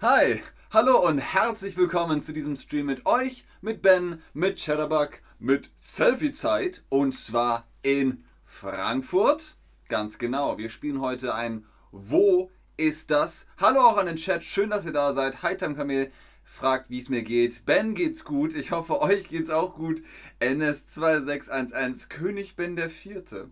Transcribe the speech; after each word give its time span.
Hi, 0.00 0.40
hallo 0.70 1.04
und 1.08 1.18
herzlich 1.18 1.76
willkommen 1.76 2.22
zu 2.22 2.32
diesem 2.32 2.54
Stream 2.54 2.86
mit 2.86 3.04
euch, 3.04 3.44
mit 3.60 3.82
Ben, 3.82 4.22
mit 4.32 4.60
Chatterbug, 4.60 5.18
mit 5.40 5.70
Selfie-Zeit 5.74 6.84
und 6.88 7.16
zwar 7.16 7.66
in 7.82 8.22
Frankfurt. 8.44 9.56
Ganz 9.88 10.18
genau, 10.18 10.56
wir 10.56 10.70
spielen 10.70 11.00
heute 11.00 11.34
ein 11.34 11.66
Wo 11.90 12.52
ist 12.76 13.10
das? 13.10 13.48
Hallo 13.56 13.80
auch 13.80 13.96
an 13.96 14.06
den 14.06 14.14
Chat, 14.14 14.44
schön, 14.44 14.70
dass 14.70 14.86
ihr 14.86 14.92
da 14.92 15.12
seid. 15.12 15.42
Hi 15.42 15.56
Time 15.56 15.74
Kamel 15.74 16.12
fragt, 16.44 16.90
wie 16.90 17.00
es 17.00 17.08
mir 17.08 17.24
geht. 17.24 17.66
Ben 17.66 17.94
geht's 17.94 18.24
gut, 18.24 18.54
ich 18.54 18.70
hoffe 18.70 19.02
euch 19.02 19.28
geht's 19.28 19.50
auch 19.50 19.74
gut. 19.74 20.00
NS2611, 20.40 22.08
König 22.08 22.54
Ben 22.54 22.76
der 22.76 22.88
Vierte. 22.88 23.50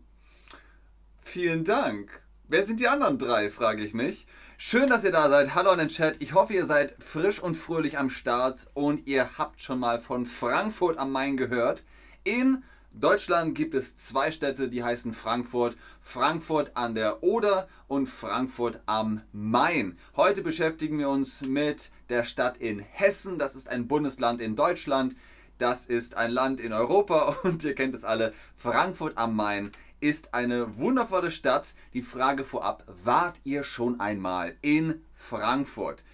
Vielen 1.25 1.65
Dank. 1.65 2.23
Wer 2.47 2.65
sind 2.65 2.79
die 2.79 2.87
anderen 2.87 3.19
drei, 3.19 3.51
frage 3.51 3.83
ich 3.83 3.95
mich. 3.95 4.29
Schön, 4.59 4.87
dass 4.87 5.05
ihr 5.05 5.13
da 5.13 5.29
seid. 5.29 5.55
Hallo 5.55 5.69
an 5.69 5.79
den 5.79 5.89
Chat. 5.89 6.17
Ich 6.21 6.33
hoffe, 6.33 6.55
ihr 6.55 6.65
seid 6.65 6.95
frisch 6.99 7.43
und 7.43 7.57
fröhlich 7.57 7.99
am 7.99 8.09
Start 8.09 8.69
und 8.73 9.07
ihr 9.07 9.37
habt 9.37 9.61
schon 9.61 9.79
mal 9.79 10.01
von 10.01 10.25
Frankfurt 10.25 10.97
am 10.97 11.13
Main 11.13 11.37
gehört. 11.37 11.83
In 12.25 12.65
Deutschland 12.91 13.55
gibt 13.55 13.75
es 13.75 13.99
zwei 13.99 14.31
Städte, 14.31 14.71
die 14.71 14.83
heißen 14.83 15.13
Frankfurt. 15.13 15.77
Frankfurt 16.01 16.75
an 16.75 16.95
der 16.95 17.23
Oder 17.23 17.69
und 17.87 18.07
Frankfurt 18.07 18.81
am 18.87 19.21
Main. 19.31 19.99
Heute 20.17 20.41
beschäftigen 20.41 20.99
wir 20.99 21.11
uns 21.11 21.43
mit 21.43 21.91
der 22.09 22.25
Stadt 22.25 22.57
in 22.57 22.79
Hessen. 22.79 23.39
Das 23.39 23.57
ist 23.57 23.69
ein 23.69 23.87
Bundesland 23.87 24.41
in 24.41 24.57
Deutschland. 24.57 25.15
Das 25.59 25.85
ist 25.85 26.17
ein 26.17 26.31
Land 26.31 26.61
in 26.61 26.73
Europa 26.73 27.37
und 27.43 27.63
ihr 27.63 27.75
kennt 27.75 27.95
es 27.95 28.05
alle. 28.05 28.33
Frankfurt 28.57 29.19
am 29.19 29.37
Main 29.37 29.71
ist 30.01 30.35
eine 30.35 30.79
wundervolle 30.79 31.31
Stadt. 31.31 31.75
Die 31.93 32.03
Frage 32.03 32.45
vorab, 32.45 32.85
wart 32.87 33.41
ihr 33.45 33.63
schon 33.63 34.01
einmal 34.01 34.57
in 34.63 35.05
Frankfurt? 35.15 36.05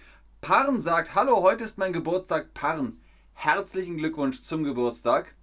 Parn 0.41 0.81
sagt, 0.81 1.15
hallo, 1.15 1.41
heute 1.41 1.63
ist 1.63 1.77
mein 1.77 1.93
Geburtstag. 1.93 2.53
Parn, 2.53 2.99
herzlichen 3.33 3.97
Glückwunsch 3.97 4.43
zum 4.43 4.63
Geburtstag. 4.63 5.33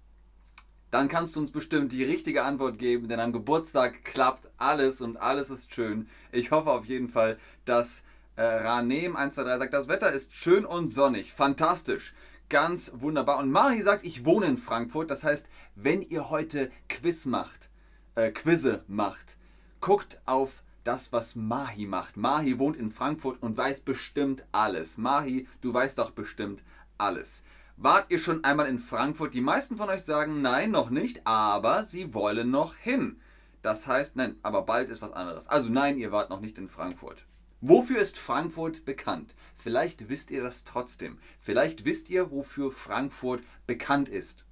Dann 0.91 1.07
kannst 1.07 1.35
du 1.35 1.39
uns 1.39 1.51
bestimmt 1.51 1.91
die 1.91 2.03
richtige 2.03 2.43
Antwort 2.43 2.77
geben, 2.77 3.07
denn 3.07 3.19
am 3.19 3.31
Geburtstag 3.31 4.03
klappt 4.03 4.51
alles 4.57 5.01
und 5.01 5.17
alles 5.17 5.49
ist 5.49 5.73
schön. 5.73 6.09
Ich 6.31 6.51
hoffe 6.51 6.69
auf 6.69 6.85
jeden 6.85 7.07
Fall, 7.07 7.39
dass 7.65 8.03
äh, 8.35 8.43
Ranem 8.43 9.15
123 9.15 9.59
sagt, 9.59 9.73
das 9.73 9.87
Wetter 9.87 10.11
ist 10.11 10.33
schön 10.33 10.65
und 10.65 10.89
sonnig. 10.89 11.33
Fantastisch. 11.33 12.13
Ganz 12.49 12.91
wunderbar. 12.95 13.37
Und 13.37 13.49
Mahi 13.49 13.81
sagt, 13.81 14.05
ich 14.05 14.25
wohne 14.25 14.47
in 14.47 14.57
Frankfurt. 14.57 15.09
Das 15.09 15.23
heißt, 15.23 15.47
wenn 15.75 16.01
ihr 16.01 16.29
heute 16.29 16.69
Quiz 16.89 17.25
macht, 17.25 17.70
äh, 18.15 18.31
Quizze 18.31 18.83
macht, 18.87 19.37
guckt 19.79 20.21
auf 20.25 20.63
das, 20.83 21.13
was 21.13 21.35
Mahi 21.35 21.85
macht. 21.85 22.17
Mahi 22.17 22.57
wohnt 22.59 22.77
in 22.77 22.91
Frankfurt 22.91 23.41
und 23.41 23.55
weiß 23.55 23.81
bestimmt 23.81 24.43
alles. 24.51 24.97
Mahi, 24.97 25.47
du 25.61 25.73
weißt 25.73 25.97
doch 25.97 26.11
bestimmt 26.11 26.63
alles. 26.97 27.43
Wart 27.77 28.07
ihr 28.09 28.19
schon 28.19 28.43
einmal 28.43 28.67
in 28.67 28.79
Frankfurt? 28.79 29.33
Die 29.33 29.41
meisten 29.41 29.77
von 29.77 29.89
euch 29.89 30.03
sagen 30.03 30.41
nein, 30.41 30.71
noch 30.71 30.89
nicht, 30.89 31.25
aber 31.25 31.83
sie 31.83 32.13
wollen 32.13 32.51
noch 32.51 32.75
hin. 32.75 33.19
Das 33.61 33.87
heißt, 33.87 34.15
nein, 34.15 34.37
aber 34.43 34.63
bald 34.63 34.89
ist 34.89 35.01
was 35.01 35.13
anderes. 35.13 35.47
Also 35.47 35.69
nein, 35.69 35.97
ihr 35.97 36.11
wart 36.11 36.29
noch 36.29 36.41
nicht 36.41 36.57
in 36.57 36.67
Frankfurt. 36.67 37.25
Wofür 37.59 37.99
ist 37.99 38.17
Frankfurt 38.17 38.85
bekannt? 38.85 39.35
Vielleicht 39.55 40.09
wisst 40.09 40.31
ihr 40.31 40.41
das 40.41 40.63
trotzdem. 40.63 41.19
Vielleicht 41.39 41.85
wisst 41.85 42.09
ihr, 42.09 42.31
wofür 42.31 42.71
Frankfurt 42.71 43.43
bekannt 43.67 44.09
ist. 44.09 44.45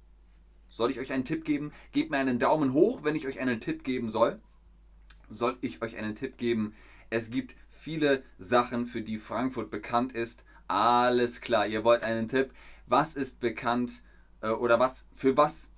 Soll 0.70 0.90
ich 0.90 1.00
euch 1.00 1.12
einen 1.12 1.24
Tipp 1.24 1.44
geben? 1.44 1.72
Gebt 1.92 2.10
mir 2.10 2.18
einen 2.18 2.38
Daumen 2.38 2.72
hoch, 2.72 3.02
wenn 3.02 3.16
ich 3.16 3.26
euch 3.26 3.40
einen 3.40 3.60
Tipp 3.60 3.84
geben 3.84 4.08
soll. 4.08 4.40
Soll 5.28 5.58
ich 5.60 5.82
euch 5.82 5.96
einen 5.96 6.14
Tipp 6.14 6.38
geben? 6.38 6.74
Es 7.10 7.30
gibt 7.30 7.56
viele 7.70 8.22
Sachen, 8.38 8.86
für 8.86 9.02
die 9.02 9.18
Frankfurt 9.18 9.70
bekannt 9.70 10.12
ist. 10.12 10.44
Alles 10.68 11.40
klar, 11.40 11.66
ihr 11.66 11.82
wollt 11.82 12.04
einen 12.04 12.28
Tipp. 12.28 12.52
Was 12.86 13.16
ist 13.16 13.40
bekannt 13.40 14.02
äh, 14.40 14.48
oder 14.48 14.78
was 14.78 15.06
für 15.12 15.36
was? 15.36 15.70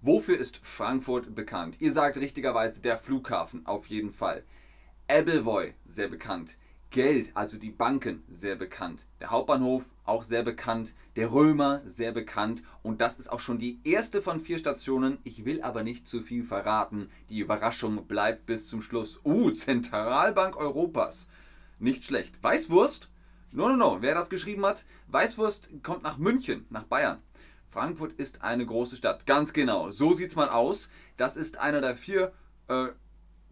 Wofür 0.00 0.38
ist 0.38 0.58
Frankfurt 0.64 1.34
bekannt? 1.34 1.76
Ihr 1.80 1.92
sagt 1.92 2.16
richtigerweise 2.16 2.80
der 2.80 2.96
Flughafen 2.96 3.66
auf 3.66 3.88
jeden 3.88 4.10
Fall. 4.10 4.44
Ebbelwoi, 5.08 5.74
sehr 5.84 6.08
bekannt. 6.08 6.56
Geld, 6.90 7.30
also 7.34 7.56
die 7.56 7.70
Banken, 7.70 8.24
sehr 8.28 8.56
bekannt. 8.56 9.06
Der 9.20 9.30
Hauptbahnhof, 9.30 9.84
auch 10.04 10.24
sehr 10.24 10.42
bekannt. 10.42 10.92
Der 11.14 11.30
Römer, 11.32 11.80
sehr 11.84 12.10
bekannt. 12.10 12.64
Und 12.82 13.00
das 13.00 13.20
ist 13.20 13.30
auch 13.30 13.38
schon 13.38 13.60
die 13.60 13.78
erste 13.84 14.20
von 14.20 14.40
vier 14.40 14.58
Stationen. 14.58 15.18
Ich 15.22 15.44
will 15.44 15.62
aber 15.62 15.84
nicht 15.84 16.08
zu 16.08 16.20
viel 16.20 16.42
verraten. 16.42 17.08
Die 17.28 17.38
Überraschung 17.38 18.08
bleibt 18.08 18.46
bis 18.46 18.66
zum 18.66 18.82
Schluss. 18.82 19.20
Uh, 19.24 19.52
Zentralbank 19.52 20.56
Europas. 20.56 21.28
Nicht 21.78 22.04
schlecht. 22.04 22.42
Weißwurst? 22.42 23.08
No, 23.52 23.68
no, 23.68 23.76
no. 23.76 23.98
Wer 24.00 24.16
das 24.16 24.28
geschrieben 24.28 24.66
hat, 24.66 24.84
Weißwurst 25.06 25.70
kommt 25.84 26.02
nach 26.02 26.18
München, 26.18 26.66
nach 26.70 26.84
Bayern. 26.84 27.22
Frankfurt 27.68 28.14
ist 28.14 28.42
eine 28.42 28.66
große 28.66 28.96
Stadt. 28.96 29.26
Ganz 29.26 29.52
genau. 29.52 29.92
So 29.92 30.12
sieht 30.12 30.30
es 30.30 30.36
mal 30.36 30.48
aus. 30.48 30.90
Das 31.16 31.36
ist 31.36 31.56
einer 31.58 31.80
der 31.80 31.94
vier. 31.94 32.32
Äh, 32.66 32.88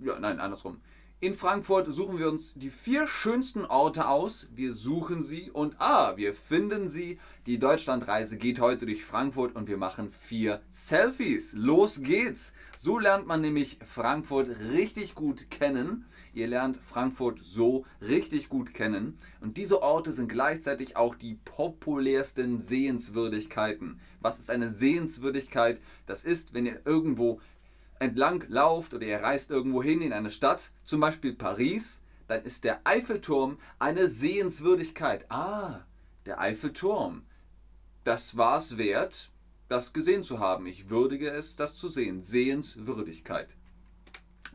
ja, 0.00 0.19
nein, 0.19 0.41
andersrum. 0.41 0.81
In 1.20 1.34
Frankfurt 1.34 1.92
suchen 1.92 2.20
wir 2.20 2.28
uns 2.28 2.54
die 2.54 2.70
vier 2.70 3.08
schönsten 3.08 3.64
Orte 3.64 4.06
aus. 4.06 4.46
Wir 4.54 4.72
suchen 4.72 5.24
sie 5.24 5.50
und 5.50 5.74
ah, 5.80 6.16
wir 6.16 6.32
finden 6.32 6.88
sie. 6.88 7.18
Die 7.46 7.58
Deutschlandreise 7.58 8.36
geht 8.36 8.60
heute 8.60 8.86
durch 8.86 9.04
Frankfurt 9.04 9.56
und 9.56 9.66
wir 9.66 9.78
machen 9.78 10.12
vier 10.12 10.62
Selfies. 10.70 11.54
Los 11.54 12.02
geht's! 12.02 12.54
So 12.76 13.00
lernt 13.00 13.26
man 13.26 13.40
nämlich 13.40 13.80
Frankfurt 13.84 14.48
richtig 14.70 15.16
gut 15.16 15.50
kennen. 15.50 16.04
Ihr 16.34 16.46
lernt 16.46 16.76
Frankfurt 16.76 17.40
so 17.42 17.84
richtig 18.00 18.48
gut 18.48 18.72
kennen. 18.72 19.18
Und 19.40 19.56
diese 19.56 19.82
Orte 19.82 20.12
sind 20.12 20.28
gleichzeitig 20.28 20.96
auch 20.96 21.16
die 21.16 21.34
populärsten 21.44 22.60
Sehenswürdigkeiten. 22.60 23.98
Was 24.20 24.38
ist 24.38 24.50
eine 24.50 24.70
Sehenswürdigkeit? 24.70 25.80
Das 26.06 26.22
ist, 26.22 26.54
wenn 26.54 26.64
ihr 26.64 26.80
irgendwo 26.84 27.40
entlang 27.98 28.44
lauft 28.48 28.94
oder 28.94 29.06
ihr 29.06 29.20
reist 29.20 29.50
irgendwo 29.50 29.82
hin 29.82 30.03
in 30.03 30.12
eine 30.12 30.31
Stadt, 30.31 30.70
zum 30.84 31.00
Beispiel 31.00 31.34
Paris, 31.34 32.03
dann 32.26 32.44
ist 32.44 32.64
der 32.64 32.81
Eiffelturm 32.84 33.59
eine 33.78 34.09
Sehenswürdigkeit. 34.09 35.31
Ah, 35.31 35.81
der 36.26 36.41
Eiffelturm. 36.41 37.22
Das 38.04 38.37
war 38.37 38.58
es 38.58 38.78
wert, 38.78 39.31
das 39.69 39.92
gesehen 39.92 40.22
zu 40.22 40.38
haben. 40.38 40.66
Ich 40.66 40.91
würdige 40.91 41.31
es, 41.31 41.56
das 41.56 41.76
zu 41.76 41.88
sehen. 41.88 42.22
Sehenswürdigkeit. 42.22 43.54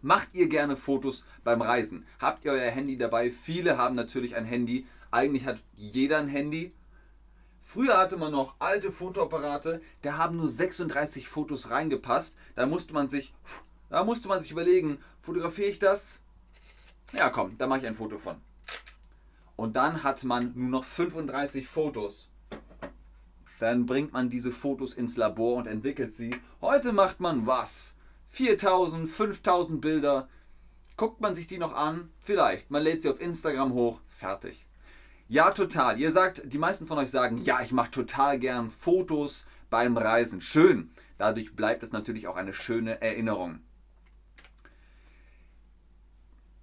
Macht 0.02 0.34
ihr 0.34 0.48
gerne 0.50 0.76
Fotos 0.76 1.26
beim 1.44 1.62
Reisen? 1.62 2.06
Habt 2.20 2.46
ihr 2.46 2.52
euer 2.52 2.72
Handy 2.72 2.98
dabei? 2.98 3.32
Viele 3.32 3.78
haben 3.78 3.96
natürlich 3.96 4.36
ein 4.36 4.46
Handy. 4.46 4.86
Eigentlich 5.12 5.46
hat 5.46 5.64
jeder 5.76 6.18
ein 6.18 6.28
Handy. 6.28 6.74
Früher 7.64 7.98
hatte 7.98 8.18
man 8.18 8.32
noch 8.32 8.56
alte 8.60 8.92
Fotoapparate, 8.92 9.82
da 10.02 10.18
haben 10.18 10.38
nur 10.38 10.50
36 10.50 11.28
Fotos 11.28 11.70
reingepasst. 11.70 12.36
Da 12.56 12.66
musste 12.66 12.94
man 12.94 13.10
sich, 13.10 13.34
da 13.90 14.04
musste 14.04 14.28
man 14.28 14.42
sich 14.42 14.52
überlegen, 14.52 15.00
fotografiere 15.22 15.70
ich 15.70 15.80
das? 15.80 16.22
Ja, 17.14 17.30
komm, 17.30 17.58
da 17.58 17.68
mache 17.68 17.80
ich 17.80 17.88
ein 17.88 17.96
Foto 17.96 18.18
von. 18.18 18.36
Und 19.56 19.76
dann 19.76 20.04
hat 20.04 20.24
man 20.24 20.52
nur 20.56 20.70
noch 20.70 20.84
35 20.84 21.68
Fotos. 21.68 22.30
Dann 23.60 23.86
bringt 23.86 24.12
man 24.12 24.30
diese 24.30 24.52
Fotos 24.52 24.94
ins 24.94 25.16
Labor 25.16 25.56
und 25.56 25.68
entwickelt 25.68 26.12
sie. 26.14 26.36
Heute 26.60 26.92
macht 26.92 27.20
man 27.20 27.46
was? 27.48 27.96
4000, 28.30 29.10
5000 29.10 29.80
Bilder. 29.80 30.28
Guckt 30.98 31.22
man 31.22 31.36
sich 31.36 31.48
die 31.48 31.60
noch 31.60 31.74
an? 31.74 32.12
Vielleicht. 32.20 32.72
Man 32.72 32.84
lädt 32.84 33.04
sie 33.04 33.10
auf 33.10 33.22
Instagram 33.22 33.74
hoch. 33.74 34.02
Fertig. 34.08 34.66
Ja, 35.28 35.52
total. 35.52 36.00
Ihr 36.00 36.12
sagt, 36.12 36.42
die 36.46 36.58
meisten 36.58 36.86
von 36.86 36.98
euch 36.98 37.10
sagen, 37.10 37.38
ja, 37.38 37.62
ich 37.62 37.72
mache 37.72 37.92
total 37.92 38.40
gern 38.40 38.70
Fotos 38.70 39.46
beim 39.70 39.98
Reisen. 39.98 40.42
Schön. 40.42 40.92
Dadurch 41.18 41.56
bleibt 41.56 41.84
es 41.84 41.92
natürlich 41.92 42.28
auch 42.28 42.36
eine 42.36 42.54
schöne 42.54 43.02
Erinnerung. 43.02 43.60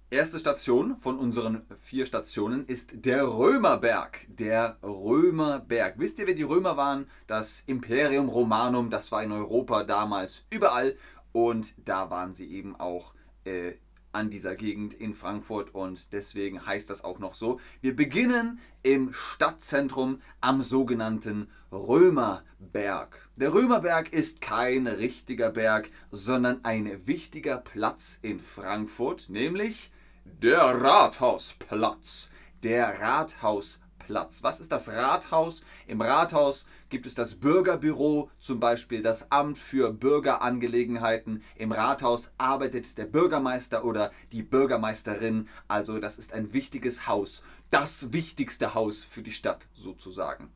Erste 0.09 0.39
Station 0.39 0.97
von 0.97 1.17
unseren 1.17 1.61
vier 1.75 2.05
Stationen 2.05 2.65
ist 2.65 3.05
der 3.05 3.25
Römerberg. 3.27 4.27
Der 4.27 4.77
Römerberg. 4.83 5.95
Wisst 5.97 6.19
ihr, 6.19 6.27
wer 6.27 6.35
die 6.35 6.43
Römer 6.43 6.75
waren? 6.75 7.07
Das 7.27 7.63
Imperium 7.65 8.27
Romanum, 8.27 8.89
das 8.89 9.11
war 9.11 9.23
in 9.23 9.31
Europa 9.31 9.83
damals 9.83 10.45
überall. 10.49 10.97
Und 11.31 11.73
da 11.87 12.09
waren 12.09 12.33
sie 12.33 12.51
eben 12.51 12.75
auch 12.75 13.13
äh, 13.45 13.73
an 14.11 14.29
dieser 14.29 14.55
Gegend 14.55 14.93
in 14.93 15.15
Frankfurt 15.15 15.73
und 15.73 16.13
deswegen 16.13 16.65
heißt 16.65 16.89
das 16.89 17.03
auch 17.03 17.19
noch 17.19 17.35
so. 17.35 17.59
Wir 17.81 17.95
beginnen 17.95 18.59
im 18.83 19.13
Stadtzentrum 19.13 20.21
am 20.39 20.61
sogenannten 20.61 21.49
Römerberg. 21.71 23.29
Der 23.35 23.53
Römerberg 23.53 24.11
ist 24.13 24.41
kein 24.41 24.87
richtiger 24.87 25.51
Berg, 25.51 25.89
sondern 26.11 26.59
ein 26.63 27.07
wichtiger 27.07 27.57
Platz 27.57 28.19
in 28.21 28.39
Frankfurt, 28.39 29.29
nämlich 29.29 29.91
der 30.25 30.81
Rathausplatz. 30.81 32.31
Der 32.63 32.99
Rathausplatz. 32.99 33.80
Platz. 34.05 34.43
Was 34.43 34.59
ist 34.59 34.71
das 34.71 34.89
Rathaus? 34.89 35.63
Im 35.87 36.01
Rathaus 36.01 36.65
gibt 36.89 37.05
es 37.05 37.15
das 37.15 37.35
Bürgerbüro, 37.35 38.29
zum 38.39 38.59
Beispiel 38.59 39.01
das 39.01 39.31
Amt 39.31 39.57
für 39.57 39.93
Bürgerangelegenheiten. 39.93 41.43
Im 41.55 41.71
Rathaus 41.71 42.33
arbeitet 42.37 42.97
der 42.97 43.05
Bürgermeister 43.05 43.83
oder 43.85 44.11
die 44.31 44.43
Bürgermeisterin. 44.43 45.47
Also 45.67 45.99
das 45.99 46.17
ist 46.17 46.33
ein 46.33 46.53
wichtiges 46.53 47.07
Haus. 47.07 47.43
Das 47.69 48.13
wichtigste 48.13 48.73
Haus 48.73 49.03
für 49.03 49.21
die 49.21 49.31
Stadt 49.31 49.67
sozusagen. 49.73 50.51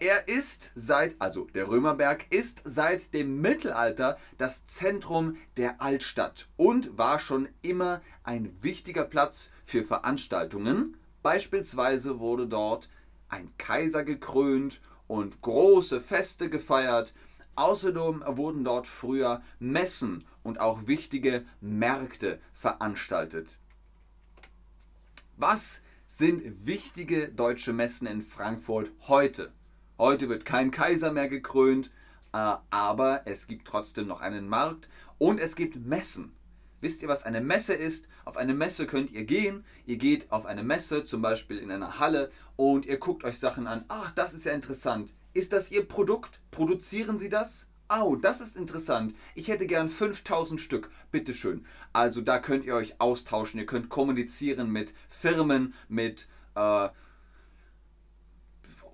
Er 0.00 0.28
ist 0.28 0.70
seit, 0.76 1.16
also 1.18 1.46
der 1.54 1.66
Römerberg 1.66 2.26
ist 2.30 2.62
seit 2.64 3.12
dem 3.14 3.40
Mittelalter 3.40 4.16
das 4.36 4.64
Zentrum 4.68 5.36
der 5.56 5.82
Altstadt 5.82 6.48
und 6.56 6.96
war 6.96 7.18
schon 7.18 7.48
immer 7.62 8.00
ein 8.22 8.56
wichtiger 8.62 9.04
Platz 9.04 9.50
für 9.64 9.82
Veranstaltungen. 9.82 10.96
Beispielsweise 11.28 12.20
wurde 12.20 12.46
dort 12.46 12.88
ein 13.28 13.52
Kaiser 13.58 14.02
gekrönt 14.02 14.80
und 15.08 15.42
große 15.42 16.00
Feste 16.00 16.48
gefeiert. 16.48 17.12
Außerdem 17.54 18.24
wurden 18.26 18.64
dort 18.64 18.86
früher 18.86 19.42
Messen 19.58 20.24
und 20.42 20.58
auch 20.58 20.86
wichtige 20.86 21.44
Märkte 21.60 22.40
veranstaltet. 22.54 23.58
Was 25.36 25.82
sind 26.06 26.66
wichtige 26.66 27.28
deutsche 27.28 27.74
Messen 27.74 28.06
in 28.06 28.22
Frankfurt 28.22 28.90
heute? 29.06 29.52
Heute 29.98 30.30
wird 30.30 30.46
kein 30.46 30.70
Kaiser 30.70 31.12
mehr 31.12 31.28
gekrönt, 31.28 31.90
äh, 32.32 32.54
aber 32.70 33.26
es 33.26 33.46
gibt 33.46 33.68
trotzdem 33.68 34.06
noch 34.06 34.22
einen 34.22 34.48
Markt 34.48 34.88
und 35.18 35.40
es 35.40 35.56
gibt 35.56 35.76
Messen. 35.76 36.37
Wisst 36.80 37.02
ihr, 37.02 37.08
was 37.08 37.24
eine 37.24 37.40
Messe 37.40 37.74
ist? 37.74 38.08
Auf 38.24 38.36
eine 38.36 38.54
Messe 38.54 38.86
könnt 38.86 39.10
ihr 39.10 39.24
gehen. 39.24 39.64
Ihr 39.86 39.96
geht 39.96 40.30
auf 40.30 40.46
eine 40.46 40.62
Messe, 40.62 41.04
zum 41.04 41.22
Beispiel 41.22 41.58
in 41.58 41.70
einer 41.70 41.98
Halle, 41.98 42.30
und 42.56 42.86
ihr 42.86 42.98
guckt 42.98 43.24
euch 43.24 43.38
Sachen 43.38 43.66
an. 43.66 43.84
Ach, 43.88 44.10
das 44.12 44.34
ist 44.34 44.44
ja 44.44 44.52
interessant. 44.52 45.12
Ist 45.34 45.52
das 45.52 45.70
Ihr 45.70 45.86
Produkt? 45.86 46.40
Produzieren 46.50 47.18
Sie 47.18 47.28
das? 47.28 47.66
Oh, 47.88 48.16
das 48.16 48.40
ist 48.40 48.56
interessant. 48.56 49.14
Ich 49.34 49.48
hätte 49.48 49.66
gern 49.66 49.88
5000 49.88 50.60
Stück. 50.60 50.90
Bitteschön. 51.10 51.64
Also 51.92 52.20
da 52.20 52.38
könnt 52.38 52.64
ihr 52.64 52.74
euch 52.74 53.00
austauschen. 53.00 53.58
Ihr 53.58 53.66
könnt 53.66 53.88
kommunizieren 53.88 54.70
mit 54.70 54.94
Firmen, 55.08 55.74
mit 55.88 56.28
äh, 56.54 56.88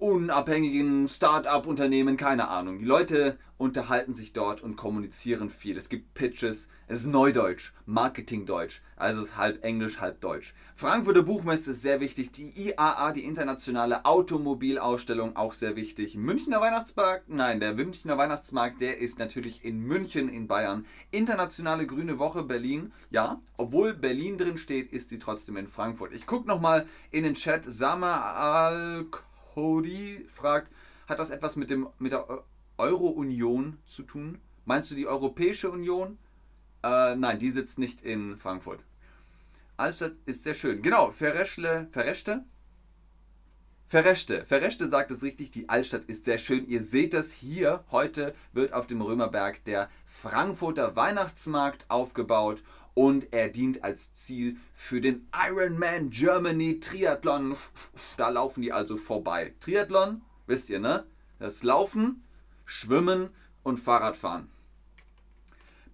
unabhängigen 0.00 1.08
Start-up-Unternehmen, 1.08 2.16
keine 2.16 2.48
Ahnung. 2.48 2.78
Die 2.78 2.84
Leute 2.84 3.38
unterhalten 3.56 4.14
sich 4.14 4.32
dort 4.32 4.62
und 4.62 4.76
kommunizieren 4.76 5.48
viel. 5.48 5.76
Es 5.76 5.88
gibt 5.88 6.14
Pitches, 6.14 6.68
es 6.86 7.00
ist 7.00 7.06
Neudeutsch, 7.06 7.72
Marketingdeutsch, 7.86 8.82
also 8.96 9.22
es 9.22 9.28
ist 9.28 9.36
halb 9.36 9.64
Englisch, 9.64 10.00
halb 10.00 10.20
Deutsch. 10.20 10.54
Frankfurter 10.74 11.22
Buchmesse 11.22 11.70
ist 11.70 11.82
sehr 11.82 12.00
wichtig, 12.00 12.32
die 12.32 12.50
IAA, 12.50 13.12
die 13.12 13.24
internationale 13.24 14.04
Automobilausstellung, 14.04 15.36
auch 15.36 15.52
sehr 15.52 15.76
wichtig. 15.76 16.16
Münchner 16.16 16.60
Weihnachtsmarkt, 16.60 17.28
nein, 17.28 17.60
der 17.60 17.74
Münchner 17.74 18.18
Weihnachtsmarkt, 18.18 18.80
der 18.80 18.98
ist 18.98 19.18
natürlich 19.18 19.64
in 19.64 19.80
München 19.80 20.28
in 20.28 20.48
Bayern. 20.48 20.84
Internationale 21.10 21.86
Grüne 21.86 22.18
Woche 22.18 22.42
Berlin, 22.42 22.92
ja, 23.10 23.40
obwohl 23.56 23.94
Berlin 23.94 24.36
drin 24.36 24.58
steht, 24.58 24.92
ist 24.92 25.08
sie 25.08 25.18
trotzdem 25.18 25.56
in 25.56 25.68
Frankfurt. 25.68 26.12
Ich 26.12 26.26
gucke 26.26 26.48
nochmal 26.48 26.86
in 27.12 27.24
den 27.24 27.34
Chat, 27.34 27.64
Sama 27.66 28.20
Al 28.32 29.06
Cody 29.54 30.26
fragt, 30.28 30.72
hat 31.06 31.18
das 31.20 31.30
etwas 31.30 31.54
mit, 31.54 31.70
dem, 31.70 31.88
mit 31.98 32.12
der 32.12 32.44
Euro-Union 32.76 33.78
zu 33.86 34.02
tun? 34.02 34.38
Meinst 34.64 34.90
du 34.90 34.96
die 34.96 35.06
Europäische 35.06 35.70
Union? 35.70 36.18
Äh, 36.82 37.14
nein, 37.14 37.38
die 37.38 37.50
sitzt 37.50 37.78
nicht 37.78 38.02
in 38.02 38.36
Frankfurt. 38.36 38.84
Altstadt 39.76 40.14
ist 40.26 40.42
sehr 40.42 40.54
schön. 40.54 40.82
Genau, 40.82 41.12
Verreschle, 41.12 41.88
Verrechte? 41.92 42.44
Verrechte. 43.86 44.44
Verrechte 44.44 44.88
sagt 44.88 45.10
es 45.12 45.22
richtig, 45.22 45.52
die 45.52 45.68
Altstadt 45.68 46.04
ist 46.06 46.24
sehr 46.24 46.38
schön. 46.38 46.66
Ihr 46.68 46.82
seht 46.82 47.14
das 47.14 47.30
hier. 47.30 47.84
Heute 47.92 48.34
wird 48.52 48.72
auf 48.72 48.86
dem 48.86 49.00
Römerberg 49.02 49.64
der 49.64 49.88
Frankfurter 50.04 50.96
Weihnachtsmarkt 50.96 51.84
aufgebaut 51.88 52.62
und 52.94 53.32
er 53.32 53.48
dient 53.48 53.84
als 53.84 54.14
Ziel 54.14 54.56
für 54.74 55.00
den 55.00 55.28
Ironman 55.34 56.10
Germany 56.10 56.80
Triathlon. 56.80 57.56
Da 58.16 58.28
laufen 58.28 58.62
die 58.62 58.72
also 58.72 58.96
vorbei. 58.96 59.54
Triathlon, 59.60 60.22
wisst 60.46 60.70
ihr, 60.70 60.78
ne? 60.78 61.04
Das 61.38 61.62
Laufen, 61.62 62.24
Schwimmen 62.64 63.30
und 63.62 63.78
Fahrradfahren. 63.78 64.48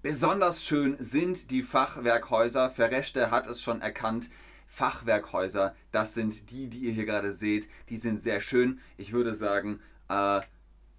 Besonders 0.03 0.65
schön 0.65 0.97
sind 0.99 1.51
die 1.51 1.63
Fachwerkhäuser. 1.63 2.71
Verrechte 2.71 3.31
hat 3.31 3.47
es 3.47 3.61
schon 3.63 3.83
erkannt. 3.83 4.31
Fachwerkhäuser, 4.67 5.75
das 5.91 6.15
sind 6.15 6.51
die, 6.51 6.69
die 6.69 6.79
ihr 6.79 6.93
hier 6.93 7.05
gerade 7.05 7.33
seht. 7.33 7.69
Die 7.89 7.97
sind 7.97 8.21
sehr 8.21 8.41
schön. 8.41 8.81
Ich 8.97 9.13
würde 9.13 9.35
sagen, 9.35 9.81
äh, 10.09 10.41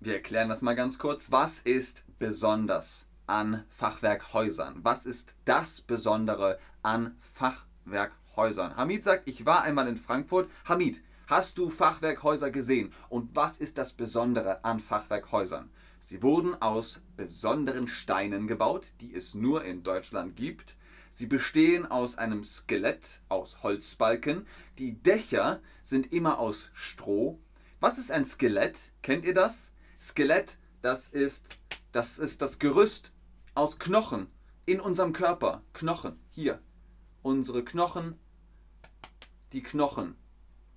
wir 0.02 0.14
erklären 0.14 0.50
das 0.50 0.62
mal 0.62 0.76
ganz 0.76 1.00
kurz. 1.00 1.32
Was 1.32 1.62
ist 1.62 2.04
besonders? 2.20 3.08
An 3.32 3.64
Fachwerkhäusern? 3.70 4.82
Was 4.84 5.06
ist 5.06 5.36
das 5.46 5.80
Besondere 5.80 6.60
an 6.84 7.16
Fachwerkhäusern? 7.22 8.76
Hamid 8.76 9.06
sagt, 9.06 9.26
ich 9.26 9.46
war 9.46 9.64
einmal 9.64 9.88
in 9.88 9.96
Frankfurt. 9.96 10.52
Hamid, 10.66 11.02
hast 11.28 11.58
du 11.58 11.70
Fachwerkhäuser 11.70 12.52
gesehen? 12.52 12.94
Und 13.08 13.34
was 13.34 13.58
ist 13.58 13.78
das 13.78 13.94
Besondere 13.94 14.66
an 14.66 14.82
Fachwerkhäusern? 14.82 15.72
Sie 16.02 16.22
wurden 16.22 16.62
aus 16.62 17.02
besonderen 17.16 17.88
Steinen 17.88 18.48
gebaut, 18.48 18.88
die 19.00 19.16
es 19.16 19.34
nur 19.34 19.64
in 19.64 19.82
Deutschland 19.82 20.36
gibt. 20.36 20.76
Sie 21.10 21.28
bestehen 21.28 21.90
aus 21.90 22.18
einem 22.18 22.44
Skelett 22.44 23.22
aus 23.30 23.64
Holzbalken. 23.64 24.46
Die 24.78 25.02
Dächer 25.02 25.62
sind 25.84 26.12
immer 26.12 26.38
aus 26.38 26.72
Stroh. 26.74 27.40
Was 27.80 27.98
ist 27.98 28.12
ein 28.12 28.26
Skelett? 28.26 28.92
Kennt 29.02 29.24
ihr 29.24 29.34
das? 29.34 29.72
Skelett, 30.02 30.58
das 30.82 31.08
ist 31.08 31.60
das, 31.92 32.20
ist 32.20 32.42
das 32.42 32.60
Gerüst 32.60 33.12
aus 33.54 33.80
Knochen 33.80 34.28
in 34.66 34.80
unserem 34.80 35.14
Körper. 35.14 35.64
Knochen, 35.74 36.20
hier. 36.32 36.60
Unsere 37.22 37.64
Knochen, 37.64 38.18
die 39.54 39.62
Knochen. 39.62 40.16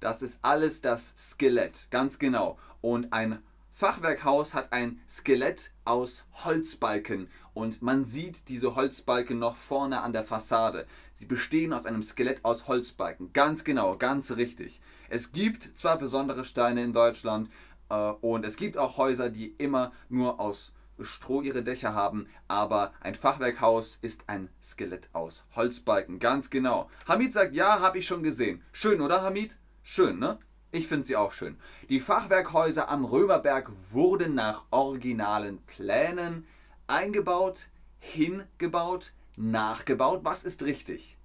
Das 0.01 0.21
ist 0.21 0.41
alles 0.43 0.81
das 0.81 1.15
Skelett, 1.17 1.87
ganz 1.91 2.19
genau. 2.19 2.59
Und 2.81 3.13
ein 3.13 3.43
Fachwerkhaus 3.73 4.55
hat 4.55 4.73
ein 4.73 5.01
Skelett 5.09 5.73
aus 5.85 6.27
Holzbalken 6.45 7.29
und 7.55 7.83
man 7.83 8.05
sieht 8.05 8.49
diese 8.49 8.77
Holzbalken 8.77 9.39
noch 9.39 9.57
vorne 9.57 10.03
an 10.03 10.13
der 10.13 10.23
Fassade. 10.23 10.87
Sie 11.15 11.27
bestehen 11.27 11.73
aus 11.73 11.87
einem 11.87 12.03
Skelett 12.03 12.45
aus 12.45 12.69
Holzbalken. 12.69 13.33
Ganz 13.33 13.65
genau, 13.65 13.97
ganz 13.97 14.33
richtig. 14.33 14.81
Es 15.09 15.33
gibt 15.33 15.77
zwar 15.77 15.99
besondere 15.99 16.45
Steine 16.45 16.83
in 16.83 16.93
Deutschland 16.93 17.51
äh, 17.89 17.95
und 17.95 18.45
es 18.45 18.57
gibt 18.57 18.77
auch 18.77 18.97
Häuser, 18.97 19.31
die 19.31 19.49
immer 19.49 19.91
nur 20.09 20.39
aus 20.39 20.73
Stroh 21.01 21.43
ihre 21.43 21.63
Dächer 21.63 21.95
haben, 21.95 22.29
aber 22.49 22.93
ein 23.01 23.15
Fachwerkhaus 23.15 23.99
ist 24.01 24.29
ein 24.29 24.49
Skelett 24.63 25.09
aus 25.13 25.45
Holzbalken, 25.57 26.19
ganz 26.19 26.51
genau. 26.51 26.91
Hamid 27.09 27.33
sagt, 27.33 27.55
ja, 27.55 27.81
habe 27.81 27.99
ich 27.99 28.07
schon 28.07 28.23
gesehen. 28.23 28.63
Schön, 28.73 29.01
oder 29.01 29.23
Hamid? 29.23 29.59
Schön, 29.83 30.19
ne? 30.19 30.39
Ich 30.71 30.89
finde 30.89 31.05
sie 31.05 31.17
auch 31.17 31.33
schön. 31.33 31.57
Die 31.89 32.01
Fachwerkhäuser 32.01 32.89
am 32.89 33.05
Römerberg 33.05 33.71
wurden 33.93 34.35
nach 34.35 34.65
originalen 34.71 35.59
Plänen 35.67 36.47
eingebaut, 36.87 37.69
hingebaut, 37.99 39.13
nachgebaut. 39.37 40.21
Was 40.25 40.43
ist 40.43 40.65
richtig? 40.65 41.17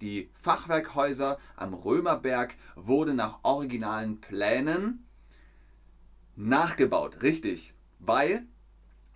Die 0.00 0.30
Fachwerkhäuser 0.34 1.38
am 1.56 1.74
Römerberg 1.74 2.54
wurden 2.76 3.16
nach 3.16 3.40
originalen 3.42 4.20
Plänen 4.20 5.06
nachgebaut. 6.36 7.22
Richtig. 7.22 7.74
Weil 7.98 8.46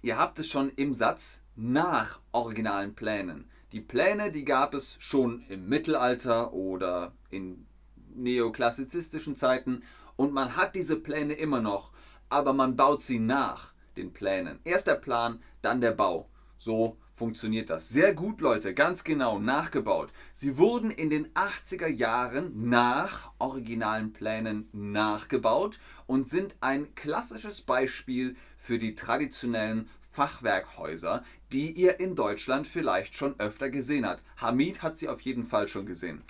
Ihr 0.00 0.17
habt 0.17 0.38
es 0.38 0.49
schon 0.49 0.71
im 0.71 0.95
Satz 0.95 1.43
nach 1.57 2.21
originalen 2.31 2.95
Plänen. 2.95 3.50
Die 3.73 3.81
Pläne, 3.81 4.31
die 4.31 4.45
gab 4.45 4.73
es 4.73 4.97
schon 5.00 5.45
im 5.49 5.69
Mittelalter 5.69 6.52
oder 6.52 7.12
in 7.31 7.67
neoklassizistischen 8.14 9.35
Zeiten 9.35 9.83
und 10.17 10.33
man 10.33 10.57
hat 10.57 10.75
diese 10.75 10.97
Pläne 10.97 11.35
immer 11.35 11.61
noch, 11.61 11.90
aber 12.28 12.52
man 12.52 12.76
baut 12.76 13.02
sie 13.02 13.19
nach 13.19 13.73
den 13.97 14.12
Plänen. 14.12 14.61
Erst 14.64 14.87
der 14.87 14.95
Plan, 14.95 15.43
dann 15.62 15.81
der 15.81 15.93
Bau. 15.93 16.28
So 16.59 16.97
funktioniert 17.19 17.69
das. 17.69 17.88
Sehr 17.88 18.14
gut, 18.14 18.40
Leute, 18.40 18.75
ganz 18.75 19.02
genau 19.02 19.38
nachgebaut. 19.38 20.12
Sie 20.33 20.57
wurden 20.57 20.90
in 20.90 21.11
den 21.11 21.28
80er 21.35 21.88
Jahren 21.88 22.69
nach 22.69 23.33
originalen 23.38 24.12
Plänen 24.12 24.69
nachgebaut 24.73 25.81
und 26.07 26.26
sind 26.26 26.57
ein 26.61 26.95
klassisches 26.95 27.61
Beispiel 27.61 28.37
für 28.69 28.79
die 28.79 28.95
traditionellen 28.95 29.89
Fachwerkhäuser, 30.11 31.25
die 31.53 31.73
ihr 31.73 32.01
in 32.01 32.15
Deutschland 32.15 32.69
vielleicht 32.69 33.17
schon 33.17 33.41
öfter 33.41 33.71
gesehen 33.71 34.05
habt. 34.05 34.23
Hamid 34.37 34.83
hat 34.83 34.99
sie 34.99 35.09
auf 35.09 35.23
jeden 35.23 35.47
Fall 35.47 35.69
schon 35.69 35.87
gesehen. 35.87 36.23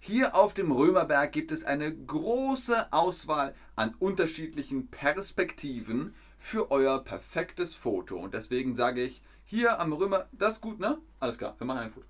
Hier 0.00 0.34
auf 0.34 0.54
dem 0.54 0.72
Römerberg 0.72 1.30
gibt 1.30 1.52
es 1.52 1.62
eine 1.62 1.94
große 1.94 2.92
Auswahl 2.92 3.54
an 3.76 3.94
unterschiedlichen 4.00 4.88
Perspektiven 4.88 6.16
für 6.36 6.72
euer 6.72 7.04
perfektes 7.04 7.76
Foto. 7.76 8.18
Und 8.18 8.34
deswegen 8.34 8.74
sage 8.74 9.00
ich, 9.04 9.22
hier 9.44 9.78
am 9.78 9.92
Römer, 9.92 10.26
das 10.32 10.54
ist 10.54 10.60
gut, 10.62 10.80
ne? 10.80 10.98
Alles 11.20 11.38
klar, 11.38 11.54
wir 11.58 11.64
machen 11.64 11.82
ein 11.82 11.92
Foto. 11.92 12.06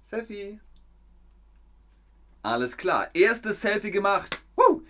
Selfie. 0.00 0.60
Alles 2.42 2.76
klar, 2.76 3.12
erstes 3.16 3.62
Selfie 3.62 3.90
gemacht. 3.90 4.44
Woo! 4.54 4.82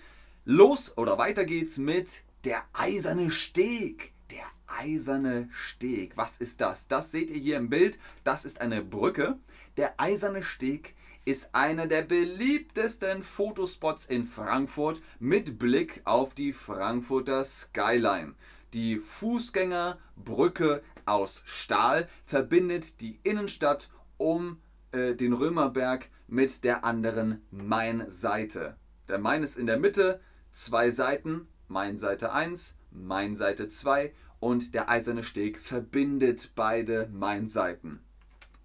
Los 0.45 0.99
oder 0.99 1.17
weiter 1.17 1.47
geht's 1.47 1.79
mit 1.79 2.25
der 2.45 2.63
eiserne 2.73 3.31
Steg. 3.31 4.13
Der 4.31 4.45
eiserne 4.67 5.49
Steg. 5.53 6.17
Was 6.17 6.39
ist 6.39 6.61
das? 6.61 6.89
Das 6.89 7.11
seht 7.11 7.31
ihr 7.31 7.39
hier 7.39 7.57
im 7.57 7.71
Bild. 7.71 7.99
Das 8.23 8.45
ist 8.45 8.61
eine 8.61 8.83
Brücke. 8.83 9.39
Der 9.77 9.99
eiserne 9.99 10.43
Steg 10.43 10.95
ist 11.25 11.55
einer 11.55 11.87
der 11.87 12.03
beliebtesten 12.03 13.23
Fotospots 13.23 14.05
in 14.05 14.25
Frankfurt 14.25 15.01
mit 15.19 15.59
Blick 15.59 16.03
auf 16.05 16.35
die 16.35 16.53
Frankfurter 16.53 17.45
Skyline. 17.45 18.35
Die 18.75 18.99
Fußgängerbrücke 18.99 20.83
aus 21.07 21.43
Stahl 21.47 22.09
verbindet 22.27 23.01
die 23.01 23.21
Innenstadt 23.23 23.89
um 24.19 24.61
äh, 24.93 25.15
den 25.15 25.33
Römerberg 25.33 26.11
mit 26.27 26.63
der 26.65 26.85
anderen 26.85 27.43
Mainseite. 27.51 28.77
Der 29.09 29.19
Main 29.19 29.43
ist 29.43 29.57
in 29.57 29.67
der 29.67 29.79
Mitte, 29.79 30.21
zwei 30.53 30.91
Seiten, 30.91 31.49
Main 31.69 31.97
Seite 31.97 32.33
1, 32.33 32.77
Main 32.91 33.37
Seite 33.37 33.69
2 33.69 34.13
und 34.41 34.75
der 34.75 34.89
eiserne 34.89 35.25
Steg 35.25 35.59
verbindet 35.59 36.53
beide 36.55 37.09
Main-Seiten. 37.13 38.01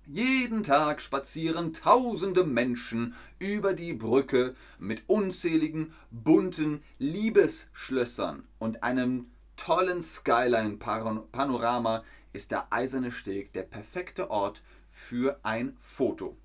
Jeden 0.05 0.63
Tag 0.63 1.01
spazieren 1.01 1.71
tausende 1.71 2.43
Menschen 2.43 3.13
über 3.37 3.73
die 3.73 3.93
Brücke 3.93 4.55
mit 4.79 5.03
unzähligen 5.07 5.93
bunten 6.11 6.83
Liebesschlössern 6.97 8.43
und 8.57 8.83
einem 8.83 9.31
tollen 9.55 10.01
Skyline-Panorama 10.01 12.03
ist 12.33 12.51
der 12.51 12.73
Eiserne 12.73 13.11
Steg 13.11 13.53
der 13.53 13.63
perfekte 13.63 14.31
Ort 14.31 14.63
für 14.89 15.39
ein 15.43 15.77
Foto. 15.79 16.35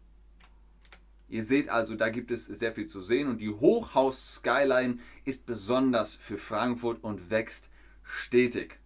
Ihr 1.28 1.42
seht 1.42 1.68
also, 1.68 1.94
da 1.94 2.10
gibt 2.10 2.30
es 2.30 2.46
sehr 2.46 2.72
viel 2.72 2.86
zu 2.86 3.00
sehen 3.00 3.28
und 3.28 3.40
die 3.40 3.50
Hochhaus-Skyline 3.50 4.98
ist 5.24 5.46
besonders 5.46 6.14
für 6.14 6.38
Frankfurt 6.38 7.02
und 7.02 7.30
wächst 7.30 7.70
stetig. 8.02 8.78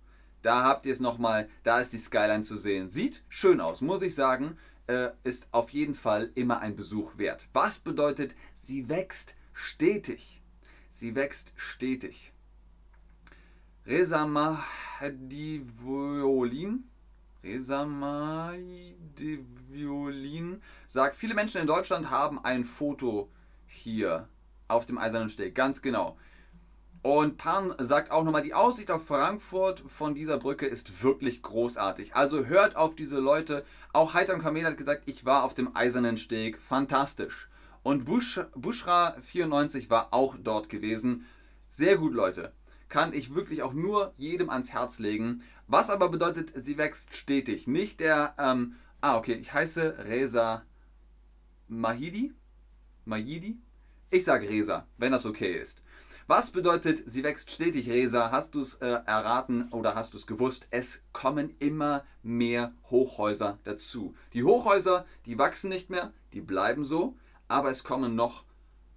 Da 0.42 0.62
habt 0.62 0.86
ihr 0.86 0.92
es 0.92 1.00
nochmal, 1.00 1.48
da 1.64 1.80
ist 1.80 1.92
die 1.92 1.98
Skyline 1.98 2.44
zu 2.44 2.56
sehen. 2.56 2.88
Sieht 2.88 3.22
schön 3.28 3.60
aus, 3.60 3.80
muss 3.80 4.02
ich 4.02 4.14
sagen. 4.14 4.56
Äh, 4.86 5.10
ist 5.24 5.48
auf 5.50 5.70
jeden 5.70 5.94
Fall 5.94 6.30
immer 6.34 6.60
ein 6.60 6.76
Besuch 6.76 7.18
wert. 7.18 7.48
Was 7.52 7.78
bedeutet, 7.78 8.34
sie 8.54 8.88
wächst 8.88 9.34
stetig? 9.52 10.40
Sie 10.88 11.14
wächst 11.14 11.52
stetig. 11.56 12.32
Resama 13.84 14.64
di 15.10 15.62
Violin. 17.42 17.58
Resama 17.58 18.52
di 19.18 19.44
Violin 19.70 20.62
sagt, 20.86 21.16
viele 21.16 21.34
Menschen 21.34 21.60
in 21.60 21.66
Deutschland 21.66 22.10
haben 22.10 22.44
ein 22.44 22.64
Foto 22.64 23.28
hier 23.66 24.28
auf 24.66 24.86
dem 24.86 24.98
Eisernen 24.98 25.28
Steg. 25.28 25.54
Ganz 25.54 25.82
genau. 25.82 26.16
Und 27.02 27.38
Pan 27.38 27.74
sagt 27.78 28.10
auch 28.10 28.24
nochmal, 28.24 28.42
die 28.42 28.54
Aussicht 28.54 28.90
auf 28.90 29.06
Frankfurt 29.06 29.80
von 29.80 30.14
dieser 30.14 30.36
Brücke 30.36 30.66
ist 30.66 31.02
wirklich 31.02 31.42
großartig. 31.42 32.16
Also 32.16 32.46
hört 32.46 32.76
auf 32.76 32.96
diese 32.96 33.18
Leute. 33.18 33.64
Auch 33.92 34.14
Heiter 34.14 34.38
Kamel 34.38 34.64
hat 34.64 34.76
gesagt, 34.76 35.04
ich 35.06 35.24
war 35.24 35.44
auf 35.44 35.54
dem 35.54 35.76
Eisernen 35.76 36.16
Steg. 36.16 36.58
Fantastisch. 36.60 37.48
Und 37.84 38.04
Bush, 38.04 38.40
Bushra94 38.56 39.88
war 39.90 40.12
auch 40.12 40.36
dort 40.42 40.68
gewesen. 40.68 41.24
Sehr 41.68 41.96
gut, 41.96 42.14
Leute. 42.14 42.52
Kann 42.88 43.12
ich 43.12 43.34
wirklich 43.34 43.62
auch 43.62 43.74
nur 43.74 44.12
jedem 44.16 44.50
ans 44.50 44.72
Herz 44.72 44.98
legen. 44.98 45.42
Was 45.66 45.90
aber 45.90 46.08
bedeutet, 46.08 46.52
sie 46.54 46.78
wächst 46.78 47.14
stetig. 47.14 47.66
Nicht 47.66 48.00
der, 48.00 48.34
ähm, 48.38 48.76
ah, 49.00 49.16
okay, 49.16 49.34
ich 49.34 49.52
heiße 49.52 50.04
Reza 50.06 50.62
Mahidi. 51.68 52.32
Mahidi? 53.04 53.58
Ich 54.10 54.24
sage 54.24 54.48
Reza, 54.48 54.86
wenn 54.96 55.12
das 55.12 55.26
okay 55.26 55.52
ist. 55.52 55.82
Was 56.30 56.50
bedeutet, 56.50 57.02
sie 57.06 57.24
wächst 57.24 57.50
stetig, 57.50 57.88
Resa? 57.88 58.30
Hast 58.30 58.54
du 58.54 58.60
es 58.60 58.74
äh, 58.74 58.86
erraten 58.86 59.68
oder 59.70 59.94
hast 59.94 60.12
du 60.12 60.18
es 60.18 60.26
gewusst? 60.26 60.66
Es 60.70 61.00
kommen 61.14 61.54
immer 61.58 62.04
mehr 62.22 62.74
Hochhäuser 62.90 63.58
dazu. 63.64 64.14
Die 64.34 64.44
Hochhäuser, 64.44 65.06
die 65.24 65.38
wachsen 65.38 65.70
nicht 65.70 65.88
mehr, 65.88 66.12
die 66.34 66.42
bleiben 66.42 66.84
so, 66.84 67.16
aber 67.48 67.70
es 67.70 67.82
kommen 67.82 68.14
noch 68.14 68.44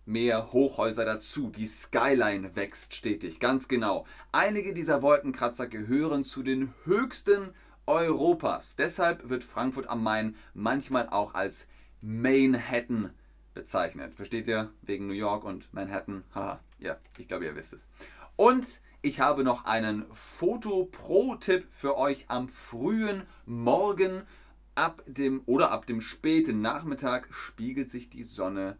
mehr 0.06 0.52
Hochhäuser 0.52 1.06
dazu. 1.06 1.50
Die 1.50 1.68
Skyline 1.68 2.56
wächst 2.56 2.96
stetig, 2.96 3.40
ganz 3.40 3.68
genau. 3.68 4.06
Einige 4.32 4.74
dieser 4.74 5.02
Wolkenkratzer 5.02 5.68
gehören 5.68 6.24
zu 6.24 6.44
den 6.44 6.74
höchsten 6.86 7.54
Europas. 7.86 8.76
Deshalb 8.76 9.30
wird 9.30 9.44
Frankfurt 9.44 9.88
am 9.88 10.04
Main 10.04 10.36
manchmal 10.54 11.10
auch 11.10 11.34
als 11.34 11.68
Manhattan 12.02 13.12
bezeichnet. 13.54 14.14
Versteht 14.14 14.48
ihr? 14.48 14.72
Wegen 14.82 15.08
New 15.08 15.14
York 15.14 15.44
und 15.44 15.74
Manhattan. 15.74 16.24
Haha, 16.34 16.60
ja, 16.80 16.98
ich 17.18 17.28
glaube, 17.28 17.46
ihr 17.46 17.56
wisst 17.56 17.74
es. 17.74 17.90
Und 18.36 18.82
ich 19.02 19.20
habe 19.20 19.44
noch 19.44 19.66
einen 19.66 20.06
Foto-Pro-Tipp 20.14 21.68
für 21.70 21.98
euch 21.98 22.26
am 22.28 22.50
frühen 22.50 23.24
Morgen. 23.46 24.24
Ab 24.74 25.04
dem 25.06 25.42
oder 25.48 25.72
ab 25.72 25.86
dem 25.86 26.02
späten 26.02 26.62
Nachmittag 26.62 27.28
spiegelt 27.34 27.90
sich 27.90 28.10
die 28.10 28.24
Sonne 28.24 28.78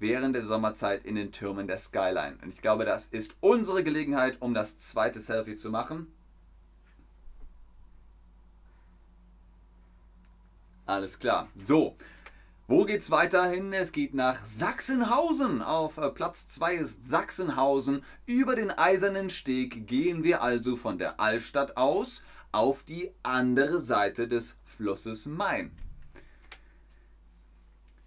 während 0.00 0.34
der 0.34 0.44
Sommerzeit 0.44 1.04
in 1.04 1.14
den 1.14 1.30
Türmen 1.30 1.66
der 1.66 1.78
Skyline. 1.78 2.38
Und 2.42 2.48
ich 2.48 2.60
glaube, 2.60 2.84
das 2.84 3.06
ist 3.06 3.36
unsere 3.40 3.84
Gelegenheit, 3.84 4.38
um 4.40 4.54
das 4.54 4.78
zweite 4.78 5.20
Selfie 5.20 5.54
zu 5.54 5.70
machen. 5.70 6.12
Alles 10.86 11.20
klar. 11.20 11.48
So, 11.54 11.96
wo 12.66 12.84
geht's 12.84 13.10
weiterhin? 13.10 13.72
Es 13.72 13.92
geht 13.92 14.14
nach 14.14 14.44
Sachsenhausen. 14.44 15.60
Auf 15.62 15.98
äh, 15.98 16.08
Platz 16.10 16.48
2 16.48 16.74
ist 16.74 17.08
Sachsenhausen. 17.08 18.02
Über 18.26 18.56
den 18.56 18.70
Eisernen 18.70 19.28
Steg 19.28 19.86
gehen 19.86 20.24
wir 20.24 20.42
also 20.42 20.76
von 20.76 20.98
der 20.98 21.20
Altstadt 21.20 21.76
aus 21.76 22.24
auf 22.52 22.82
die 22.82 23.10
andere 23.22 23.80
Seite 23.80 24.26
des 24.26 24.56
Flusses 24.64 25.26
Main. 25.26 25.70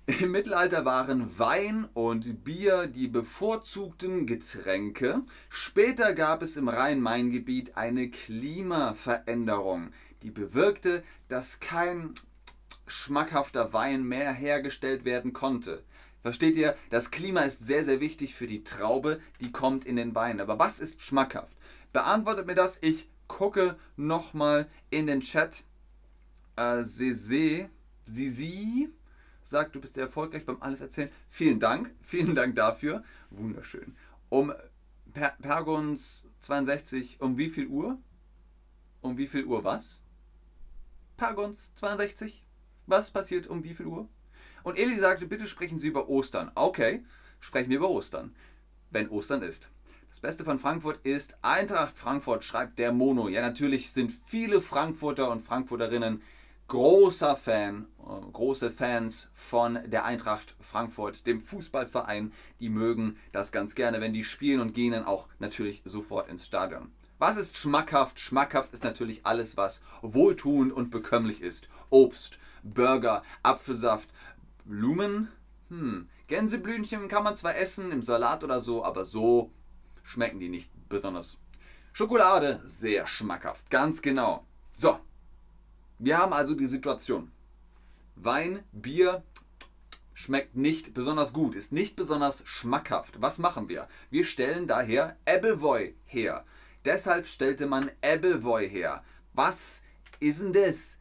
Im 0.05 0.31
Mittelalter 0.31 0.83
waren 0.83 1.39
Wein 1.39 1.87
und 1.93 2.43
Bier 2.43 2.87
die 2.87 3.07
bevorzugten 3.07 4.25
Getränke. 4.25 5.21
Später 5.47 6.13
gab 6.13 6.41
es 6.41 6.57
im 6.57 6.67
Rhein-Main-Gebiet 6.67 7.77
eine 7.77 8.09
Klimaveränderung, 8.09 9.93
die 10.21 10.29
bewirkte, 10.29 11.03
dass 11.29 11.61
kein 11.61 12.13
schmackhafter 12.85 13.71
Wein 13.71 14.03
mehr 14.03 14.33
hergestellt 14.33 15.05
werden 15.05 15.31
konnte. 15.31 15.85
Versteht 16.21 16.57
ihr? 16.57 16.75
Das 16.89 17.09
Klima 17.09 17.39
ist 17.41 17.65
sehr, 17.65 17.85
sehr 17.85 18.01
wichtig 18.01 18.35
für 18.35 18.47
die 18.47 18.65
Traube, 18.65 19.21
die 19.39 19.53
kommt 19.53 19.85
in 19.85 19.95
den 19.95 20.13
Wein. 20.15 20.41
Aber 20.41 20.59
was 20.59 20.81
ist 20.81 21.01
schmackhaft? 21.01 21.55
Beantwortet 21.93 22.45
mir 22.45 22.55
das. 22.55 22.77
Ich 22.81 23.07
gucke 23.29 23.77
nochmal 23.95 24.67
in 24.89 25.07
den 25.07 25.21
Chat. 25.21 25.63
Äh, 26.57 26.83
Sese, 26.83 27.69
Sisi 28.05 28.89
sagt, 29.43 29.75
du 29.75 29.81
bist 29.81 29.95
sehr 29.95 30.05
erfolgreich 30.05 30.45
beim 30.45 30.61
Alles 30.61 30.81
erzählen. 30.81 31.09
Vielen 31.29 31.59
Dank, 31.59 31.93
vielen 32.01 32.35
Dank 32.35 32.55
dafür. 32.55 33.03
Wunderschön. 33.29 33.95
Um 34.29 34.53
per 35.13 35.35
Pergons 35.41 36.25
62, 36.39 37.21
um 37.21 37.37
wie 37.37 37.49
viel 37.49 37.67
Uhr? 37.67 37.99
Um 39.01 39.17
wie 39.17 39.27
viel 39.27 39.45
Uhr 39.45 39.63
was? 39.63 40.01
Pergons 41.17 41.73
62? 41.75 42.43
Was 42.87 43.11
passiert 43.11 43.47
um 43.47 43.63
wie 43.63 43.73
viel 43.73 43.85
Uhr? 43.85 44.09
Und 44.63 44.77
Eli 44.77 44.97
sagte, 44.97 45.27
bitte 45.27 45.47
sprechen 45.47 45.77
Sie 45.77 45.89
über 45.89 46.09
Ostern. 46.09 46.51
Okay, 46.55 47.03
sprechen 47.39 47.69
wir 47.69 47.77
über 47.77 47.89
Ostern, 47.89 48.33
wenn 48.91 49.09
Ostern 49.09 49.41
ist. 49.41 49.69
Das 50.09 50.19
Beste 50.19 50.43
von 50.43 50.59
Frankfurt 50.59 51.05
ist, 51.05 51.37
Eintracht 51.41 51.97
Frankfurt 51.97 52.43
schreibt 52.43 52.77
der 52.77 52.91
Mono. 52.91 53.29
Ja, 53.29 53.41
natürlich 53.41 53.91
sind 53.91 54.11
viele 54.11 54.61
Frankfurter 54.61 55.31
und 55.31 55.41
Frankfurterinnen 55.41 56.21
großer 56.73 57.37
Fan, 57.37 57.85
äh, 57.99 58.31
große 58.31 58.71
Fans 58.71 59.29
von 59.35 59.77
der 59.85 60.05
Eintracht 60.05 60.55
Frankfurt, 60.59 61.27
dem 61.27 61.39
Fußballverein. 61.39 62.33
Die 62.59 62.69
mögen 62.69 63.17
das 63.31 63.51
ganz 63.51 63.75
gerne, 63.75 64.01
wenn 64.01 64.11
die 64.11 64.23
spielen 64.23 64.59
und 64.59 64.73
gehen 64.73 64.93
dann 64.93 65.05
auch 65.05 65.29
natürlich 65.37 65.83
sofort 65.85 66.29
ins 66.29 66.47
Stadion. 66.47 66.91
Was 67.19 67.37
ist 67.37 67.57
schmackhaft? 67.57 68.19
Schmackhaft 68.19 68.73
ist 68.73 68.83
natürlich 68.83 69.23
alles, 69.23 69.55
was 69.55 69.83
wohltuend 70.01 70.73
und 70.73 70.89
bekömmlich 70.89 71.41
ist. 71.41 71.69
Obst, 71.91 72.39
Burger, 72.63 73.21
Apfelsaft, 73.43 74.09
Blumen. 74.65 75.27
Hm. 75.69 76.09
Gänseblümchen 76.25 77.07
kann 77.07 77.23
man 77.23 77.37
zwar 77.37 77.55
essen 77.55 77.91
im 77.91 78.01
Salat 78.01 78.43
oder 78.43 78.59
so, 78.59 78.83
aber 78.83 79.05
so 79.05 79.51
schmecken 80.01 80.39
die 80.39 80.49
nicht 80.49 80.71
besonders. 80.89 81.37
Schokolade, 81.91 82.61
sehr 82.65 83.05
schmackhaft, 83.05 83.69
ganz 83.69 84.01
genau. 84.01 84.47
So, 84.75 84.99
wir 85.99 86.17
haben 86.17 86.33
also 86.33 86.55
die 86.55 86.67
Situation. 86.67 87.31
Wein, 88.15 88.59
Bier 88.71 89.23
schmeckt 90.13 90.55
nicht 90.55 90.93
besonders 90.93 91.33
gut, 91.33 91.55
ist 91.55 91.71
nicht 91.71 91.95
besonders 91.95 92.43
schmackhaft. 92.45 93.21
Was 93.21 93.39
machen 93.39 93.69
wir? 93.69 93.87
Wir 94.09 94.25
stellen 94.25 94.67
daher 94.67 95.17
Appleboy 95.25 95.95
her. 96.05 96.45
Deshalb 96.85 97.27
stellte 97.27 97.65
man 97.65 97.89
Appleboy 98.01 98.69
her. 98.69 99.03
Was 99.33 99.81
ist 100.19 100.41
denn 100.41 100.53
das? 100.53 100.97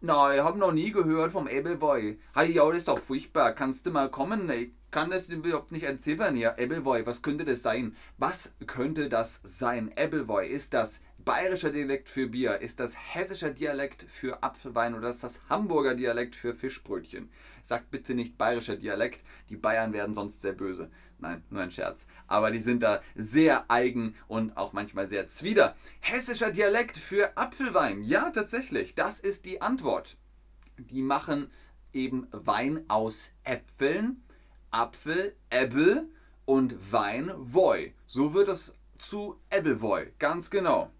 Nein, 0.00 0.38
ich 0.38 0.44
habe 0.44 0.58
noch 0.58 0.72
nie 0.72 0.90
gehört 0.90 1.32
vom 1.32 1.46
Appleboy. 1.46 2.18
Hey, 2.34 2.52
ja, 2.52 2.66
das 2.68 2.78
ist 2.78 2.88
doch 2.88 2.98
furchtbar. 2.98 3.52
Kannst 3.52 3.86
du 3.86 3.90
mal 3.90 4.10
kommen? 4.10 4.50
Ich 4.50 4.70
kann 4.90 5.10
das 5.10 5.28
überhaupt 5.28 5.70
nicht 5.70 5.84
entziffern 5.84 6.34
hier. 6.34 6.58
Appleboy, 6.58 7.06
was 7.06 7.22
könnte 7.22 7.44
das 7.44 7.62
sein? 7.62 7.96
Was 8.18 8.54
könnte 8.66 9.08
das 9.08 9.40
sein? 9.44 9.92
Appleboy, 9.96 10.48
ist 10.48 10.74
das 10.74 11.00
bayerischer 11.24 11.70
Dialekt 11.70 12.08
für 12.08 12.26
Bier? 12.26 12.60
Ist 12.60 12.80
das 12.80 12.96
hessischer 12.96 13.50
Dialekt 13.50 14.04
für 14.08 14.42
Apfelwein 14.42 14.94
oder 14.94 15.10
ist 15.10 15.22
das 15.22 15.42
Hamburger 15.48 15.94
Dialekt 15.94 16.34
für 16.36 16.54
Fischbrötchen? 16.54 17.30
Sagt 17.62 17.90
bitte 17.90 18.14
nicht 18.14 18.38
bayerischer 18.38 18.76
Dialekt, 18.76 19.22
die 19.48 19.56
Bayern 19.56 19.92
werden 19.92 20.14
sonst 20.14 20.42
sehr 20.42 20.52
böse. 20.52 20.90
Nein, 21.18 21.44
nur 21.50 21.62
ein 21.62 21.70
Scherz. 21.70 22.06
Aber 22.26 22.50
die 22.50 22.58
sind 22.58 22.82
da 22.82 23.00
sehr 23.14 23.70
eigen 23.70 24.16
und 24.26 24.56
auch 24.56 24.72
manchmal 24.72 25.08
sehr 25.08 25.28
zwider. 25.28 25.76
Hessischer 26.00 26.50
Dialekt 26.50 26.98
für 26.98 27.36
Apfelwein. 27.36 28.02
Ja, 28.02 28.30
tatsächlich. 28.30 28.96
Das 28.96 29.20
ist 29.20 29.46
die 29.46 29.62
Antwort. 29.62 30.16
Die 30.78 31.02
machen 31.02 31.50
eben 31.92 32.26
Wein 32.32 32.84
aus 32.88 33.32
Äpfeln, 33.44 34.24
Apfel, 34.70 35.36
Äppel 35.50 36.08
und 36.44 36.92
Wein, 36.92 37.30
Woi. 37.36 37.92
So 38.06 38.34
wird 38.34 38.48
es 38.48 38.74
zu 38.98 39.38
Ebbelwoi. 39.50 40.12
Ganz 40.18 40.50
genau. 40.50 40.90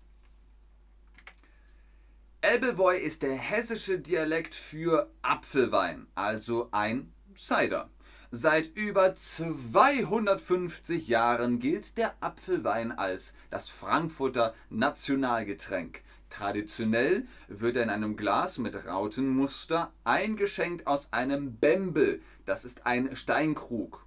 Elbevoy 2.44 2.98
ist 2.98 3.22
der 3.22 3.36
hessische 3.36 4.00
Dialekt 4.00 4.56
für 4.56 5.08
Apfelwein, 5.22 6.08
also 6.16 6.70
ein 6.72 7.12
Cider. 7.36 7.88
Seit 8.32 8.76
über 8.76 9.14
250 9.14 11.06
Jahren 11.06 11.60
gilt 11.60 11.96
der 11.98 12.16
Apfelwein 12.20 12.90
als 12.90 13.34
das 13.50 13.68
Frankfurter 13.68 14.54
Nationalgetränk. 14.70 16.02
Traditionell 16.30 17.28
wird 17.46 17.76
er 17.76 17.84
in 17.84 17.90
einem 17.90 18.16
Glas 18.16 18.58
mit 18.58 18.86
Rautenmuster 18.86 19.92
eingeschenkt 20.02 20.88
aus 20.88 21.12
einem 21.12 21.58
Bembel. 21.58 22.22
Das 22.44 22.64
ist 22.64 22.86
ein 22.86 23.14
Steinkrug. 23.14 24.04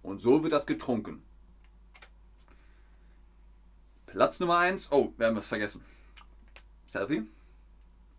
Und 0.00 0.22
so 0.22 0.42
wird 0.42 0.54
das 0.54 0.64
getrunken. 0.64 1.22
Platz 4.06 4.40
Nummer 4.40 4.56
1. 4.56 4.90
Oh, 4.92 5.12
wir 5.18 5.26
haben 5.26 5.36
was 5.36 5.48
vergessen. 5.48 5.84
Selfie. 6.86 7.28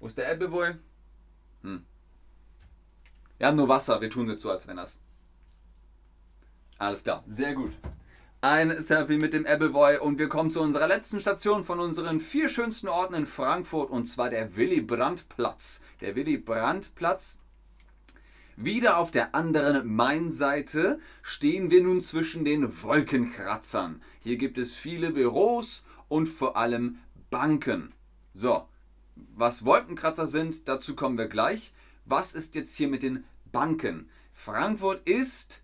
Wo 0.02 0.08
ist 0.08 0.18
der 0.18 0.32
Appleboy? 0.32 0.74
Hm. 1.62 1.86
Wir 3.38 3.48
haben 3.48 3.56
nur 3.56 3.68
Wasser, 3.68 4.02
wir 4.02 4.10
tun 4.10 4.28
jetzt 4.30 4.42
so, 4.42 4.50
als 4.50 4.68
wenn 4.68 4.78
das. 4.78 5.00
Alles 6.80 7.04
klar, 7.04 7.24
sehr 7.28 7.54
gut. 7.54 7.72
Ein 8.42 8.82
Selfie 8.82 9.20
mit 9.20 9.34
dem 9.34 9.46
Appleboy 9.46 10.00
und 10.00 10.18
wir 10.18 10.28
kommen 10.28 10.50
zu 10.50 10.60
unserer 10.60 10.88
letzten 10.88 11.20
Station 11.20 11.64
von 11.64 11.80
unseren 11.80 12.20
vier 12.20 12.50
schönsten 12.50 12.88
Orten 12.88 13.14
in 13.14 13.28
Frankfurt 13.28 13.92
und 13.92 14.06
zwar 14.06 14.32
der 14.32 14.56
Willy 14.56 14.82
Brandt 14.82 15.30
Platz. 15.30 15.82
Der 16.02 16.16
Willy 16.16 16.40
Brandt 16.40 16.96
Platz. 16.96 17.38
Wieder 18.56 18.98
auf 18.98 19.12
der 19.12 19.36
anderen 19.36 19.88
Main-Seite 19.88 21.00
stehen 21.22 21.70
wir 21.70 21.84
nun 21.84 22.02
zwischen 22.02 22.44
den 22.44 22.82
Wolkenkratzern. 22.82 24.02
Hier 24.22 24.38
gibt 24.38 24.58
es 24.58 24.76
viele 24.76 25.12
Büros 25.12 25.84
und 26.08 26.26
vor 26.28 26.58
allem 26.58 26.98
Banken. 27.30 27.94
So, 28.34 28.68
was 29.16 29.66
Wolkenkratzer 29.66 30.28
sind, 30.28 30.68
dazu 30.68 30.96
kommen 30.96 31.18
wir 31.18 31.28
gleich. 31.28 31.74
Was 32.06 32.34
ist 32.34 32.56
jetzt 32.56 32.76
hier 32.76 32.88
mit 32.88 33.04
den 33.04 33.24
Banken? 33.52 34.10
Frankfurt 34.34 35.08
ist 35.08 35.62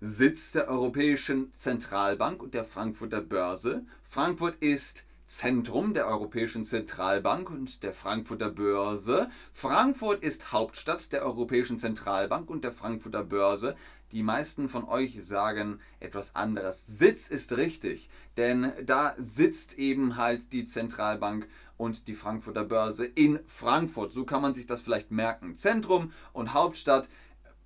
Sitz 0.00 0.52
der 0.52 0.68
Europäischen 0.68 1.52
Zentralbank 1.54 2.42
und 2.42 2.54
der 2.54 2.64
Frankfurter 2.64 3.20
Börse. 3.20 3.84
Frankfurt 4.02 4.56
ist 4.56 5.04
Zentrum 5.26 5.92
der 5.92 6.06
Europäischen 6.06 6.64
Zentralbank 6.64 7.50
und 7.50 7.82
der 7.82 7.92
Frankfurter 7.92 8.50
Börse. 8.50 9.28
Frankfurt 9.52 10.22
ist 10.22 10.52
Hauptstadt 10.52 11.12
der 11.12 11.24
Europäischen 11.24 11.78
Zentralbank 11.80 12.48
und 12.48 12.62
der 12.62 12.72
Frankfurter 12.72 13.24
Börse. 13.24 13.74
Die 14.12 14.22
meisten 14.22 14.68
von 14.68 14.84
euch 14.84 15.18
sagen 15.24 15.80
etwas 15.98 16.36
anderes. 16.36 16.86
Sitz 16.86 17.28
ist 17.28 17.56
richtig, 17.56 18.08
denn 18.36 18.72
da 18.84 19.16
sitzt 19.18 19.78
eben 19.78 20.16
halt 20.16 20.52
die 20.52 20.64
Zentralbank 20.64 21.48
und 21.76 22.08
die 22.08 22.14
Frankfurter 22.14 22.64
Börse 22.64 23.04
in 23.04 23.40
Frankfurt. 23.46 24.12
So 24.12 24.24
kann 24.24 24.42
man 24.42 24.54
sich 24.54 24.66
das 24.66 24.82
vielleicht 24.82 25.10
merken. 25.10 25.54
Zentrum 25.54 26.12
und 26.32 26.54
Hauptstadt. 26.54 27.08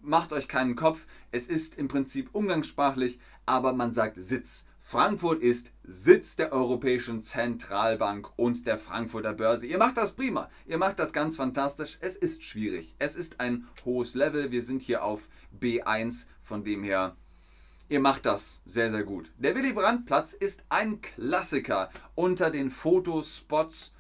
Macht 0.03 0.33
euch 0.33 0.49
keinen 0.49 0.77
Kopf. 0.77 1.07
Es 1.31 1.47
ist 1.47 1.77
im 1.77 1.89
Prinzip 1.89 2.31
umgangssprachlich, 2.33 3.21
aber 3.45 3.75
man 3.75 3.93
sagt 3.93 4.17
Sitz. 4.19 4.65
Frankfurt 4.91 5.41
ist 5.41 5.71
Sitz 5.85 6.35
der 6.35 6.53
Europäischen 6.53 7.21
Zentralbank 7.21 8.29
und 8.35 8.67
der 8.67 8.77
Frankfurter 8.77 9.35
Börse. 9.35 9.67
Ihr 9.67 9.79
macht 9.79 9.97
das 9.97 10.13
prima. 10.13 10.51
Ihr 10.67 10.79
macht 10.79 10.99
das 10.99 11.13
ganz 11.13 11.37
fantastisch. 11.37 11.99
Es 12.01 12.17
ist 12.17 12.43
schwierig. 12.43 12.97
Es 12.99 13.15
ist 13.15 13.39
ein 13.39 13.69
hohes 13.85 14.15
Level. 14.15 14.51
Wir 14.51 14.65
sind 14.65 14.83
hier 14.83 15.05
auf 15.05 15.29
B1. 15.57 16.27
Von 16.43 16.65
dem 16.65 16.83
her, 16.83 17.15
ihr 17.89 18.01
macht 18.01 18.27
das 18.27 18.61
sehr, 18.67 18.91
sehr 18.91 19.05
gut. 19.05 19.31
Der 19.39 19.55
Willy 19.55 19.73
Brandt 19.73 20.07
Platz 20.07 20.33
ist 20.33 20.65
ein 20.69 21.01
Klassiker 21.01 21.91
unter 22.17 22.51
den 22.51 22.71
Fotospots 22.71 23.93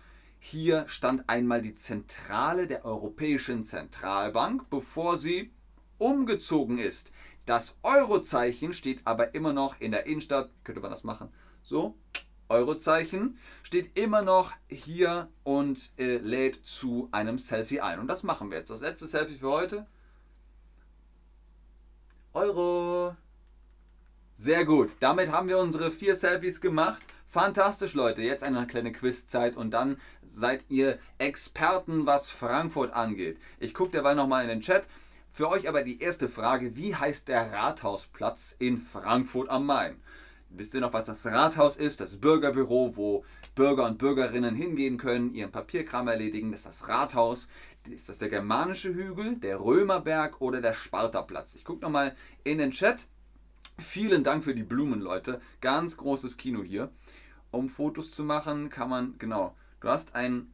hier 0.43 0.89
stand 0.89 1.29
einmal 1.29 1.61
die 1.61 1.75
Zentrale 1.75 2.67
der 2.67 2.87
Europäischen 2.87 3.63
Zentralbank, 3.63 4.71
bevor 4.71 5.19
sie 5.19 5.53
umgezogen 5.99 6.79
ist. 6.79 7.13
Das 7.45 7.77
Eurozeichen 7.83 8.73
steht 8.73 9.03
aber 9.05 9.35
immer 9.35 9.53
noch 9.53 9.79
in 9.81 9.93
der 9.93 10.07
Innenstadt. 10.07 10.51
Könnte 10.65 10.81
man 10.81 10.91
das 10.91 11.05
machen? 11.05 11.29
So, 11.63 11.95
Eurozeichen 12.49 13.39
steht 13.63 13.99
immer 13.99 14.23
noch 14.23 14.53
hier 14.69 15.29
und 15.45 15.91
äh, 15.99 16.17
lädt 16.17 16.67
zu 16.67 17.11
einem 17.13 17.39
Selfie 17.39 17.83
ein. 17.83 18.01
Und 18.01 18.09
das 18.09 18.23
machen 18.23 18.51
wir 18.51 18.59
jetzt. 18.59 18.71
Das 18.71 18.81
letzte 18.81 19.09
Selfie 19.09 19.37
für 19.37 19.51
heute. 19.51 19.87
Euro. 22.33 23.15
Sehr 24.35 24.65
gut. 24.65 24.91
Damit 25.01 25.31
haben 25.31 25.49
wir 25.49 25.59
unsere 25.59 25.93
vier 25.93 26.15
Selfies 26.15 26.63
gemacht. 26.63 27.03
Fantastisch, 27.33 27.95
Leute. 27.95 28.23
Jetzt 28.23 28.43
eine 28.43 28.67
kleine 28.67 28.91
Quizzeit 28.91 29.57
und 29.57 29.71
dann 29.71 29.99
seid 30.29 30.65
ihr 30.69 30.99
Experten, 31.19 32.05
was 32.05 32.29
Frankfurt 32.29 32.93
angeht. 32.93 33.39
Ich 33.61 33.73
gucke 33.73 33.93
derweil 33.93 34.17
nochmal 34.17 34.43
in 34.43 34.49
den 34.49 34.63
Chat. 34.63 34.89
Für 35.31 35.49
euch 35.49 35.69
aber 35.69 35.83
die 35.83 36.01
erste 36.01 36.29
Frage: 36.29 36.75
Wie 36.75 36.97
heißt 36.97 37.29
der 37.29 37.53
Rathausplatz 37.53 38.57
in 38.59 38.81
Frankfurt 38.81 39.49
am 39.49 39.65
Main? 39.65 40.03
Wisst 40.49 40.75
ihr 40.75 40.81
noch, 40.81 40.93
was 40.93 41.05
das 41.05 41.25
Rathaus 41.25 41.77
ist? 41.77 42.01
Das 42.01 42.17
Bürgerbüro, 42.17 42.97
wo 42.97 43.25
Bürger 43.55 43.87
und 43.87 43.99
Bürgerinnen 43.99 44.57
hingehen 44.57 44.99
können, 44.99 45.33
ihren 45.33 45.53
Papierkram 45.53 46.09
erledigen. 46.09 46.51
Das 46.51 46.63
ist 46.63 46.69
das 46.69 46.89
Rathaus. 46.89 47.49
Ist 47.89 48.09
das 48.09 48.19
der 48.19 48.31
germanische 48.31 48.93
Hügel, 48.93 49.37
der 49.37 49.61
Römerberg 49.61 50.41
oder 50.41 50.61
der 50.61 50.73
Spartaplatz? 50.73 51.55
Ich 51.55 51.65
gucke 51.65 51.83
nochmal 51.83 52.17
in 52.43 52.59
den 52.59 52.73
Chat. 52.73 53.07
Vielen 53.79 54.25
Dank 54.25 54.43
für 54.45 54.55
die 54.55 54.65
Blumen, 54.65 55.01
Leute. 55.01 55.41
Ganz 55.61 55.97
großes 55.97 56.37
Kino 56.37 56.63
hier 56.63 56.91
um 57.51 57.69
Fotos 57.69 58.13
zu 58.13 58.25
machen, 58.25 58.71
kann 58.71 58.89
man, 58.89 59.19
genau, 59.19 59.57
du 59.81 59.89
hast 59.89 60.15
ein 60.15 60.53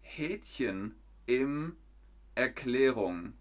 Häkchen 0.00 0.94
im 1.26 1.76
Erklärung. 2.34 3.34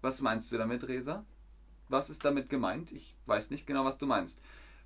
Was 0.00 0.20
meinst 0.20 0.52
du 0.52 0.58
damit, 0.58 0.86
Resa? 0.86 1.24
Was 1.88 2.10
ist 2.10 2.24
damit 2.24 2.48
gemeint? 2.48 2.92
Ich 2.92 3.16
weiß 3.26 3.50
nicht 3.50 3.66
genau, 3.66 3.84
was 3.84 3.98
du 3.98 4.06
meinst. 4.06 4.40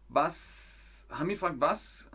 Was, 0.08 1.06
Hamid 1.10 1.38
fragt, 1.38 1.60
was? 1.60 2.08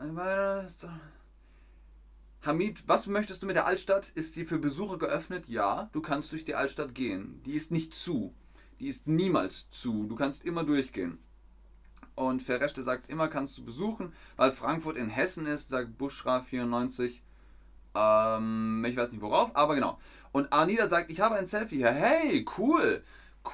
Hamid, 2.42 2.88
was 2.88 3.08
möchtest 3.08 3.42
du 3.42 3.48
mit 3.48 3.56
der 3.56 3.66
Altstadt? 3.66 4.10
Ist 4.10 4.34
sie 4.34 4.46
für 4.46 4.60
Besucher 4.60 4.98
geöffnet? 4.98 5.48
Ja, 5.48 5.90
du 5.94 6.02
kannst 6.02 6.32
durch 6.32 6.44
die 6.44 6.56
Altstadt 6.56 6.94
gehen. 6.94 7.42
Die 7.44 7.54
ist 7.54 7.72
nicht 7.72 7.94
zu. 7.94 8.34
Die 8.80 8.88
ist 8.88 9.08
niemals 9.08 9.70
zu. 9.70 10.06
Du 10.08 10.16
kannst 10.16 10.44
immer 10.44 10.64
durchgehen. 10.64 11.20
Und 12.16 12.44
Verrechte 12.44 12.84
sagt, 12.84 13.10
immer 13.10 13.28
kannst 13.28 13.58
du 13.58 13.66
besuchen, 13.66 14.14
weil 14.36 14.52
Frankfurt 14.52 14.98
in 14.98 15.10
Hessen 15.10 15.48
ist, 15.48 15.70
sagt 15.70 15.98
Buschra 15.98 16.42
94. 16.42 17.24
Ähm, 17.96 18.86
ich 18.88 18.96
weiß 18.96 19.12
nicht 19.12 19.22
worauf, 19.22 19.56
aber 19.56 19.76
genau. 19.76 20.00
Und 20.32 20.52
Anida 20.54 20.88
sagt, 20.88 21.10
ich 21.10 21.22
habe 21.22 21.36
ein 21.36 21.46
Selfie 21.46 21.78
hier. 21.78 21.92
Hey, 21.92 22.46
cool, 22.58 23.04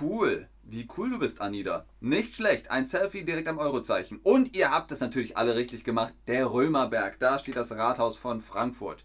cool. 0.02 0.48
Wie 0.64 0.88
cool 0.98 1.10
du 1.10 1.20
bist, 1.20 1.42
Anida. 1.42 1.86
Nicht 2.00 2.36
schlecht. 2.36 2.70
Ein 2.70 2.86
Selfie 2.86 3.24
direkt 3.24 3.48
am 3.48 3.58
Eurozeichen. 3.58 4.20
Und 4.22 4.56
ihr 4.56 4.72
habt 4.72 4.92
es 4.92 5.00
natürlich 5.00 5.36
alle 5.36 5.56
richtig 5.56 5.84
gemacht. 5.84 6.14
Der 6.28 6.52
Römerberg. 6.52 7.20
Da 7.20 7.40
steht 7.40 7.56
das 7.56 7.72
Rathaus 7.72 8.18
von 8.18 8.40
Frankfurt. 8.40 9.04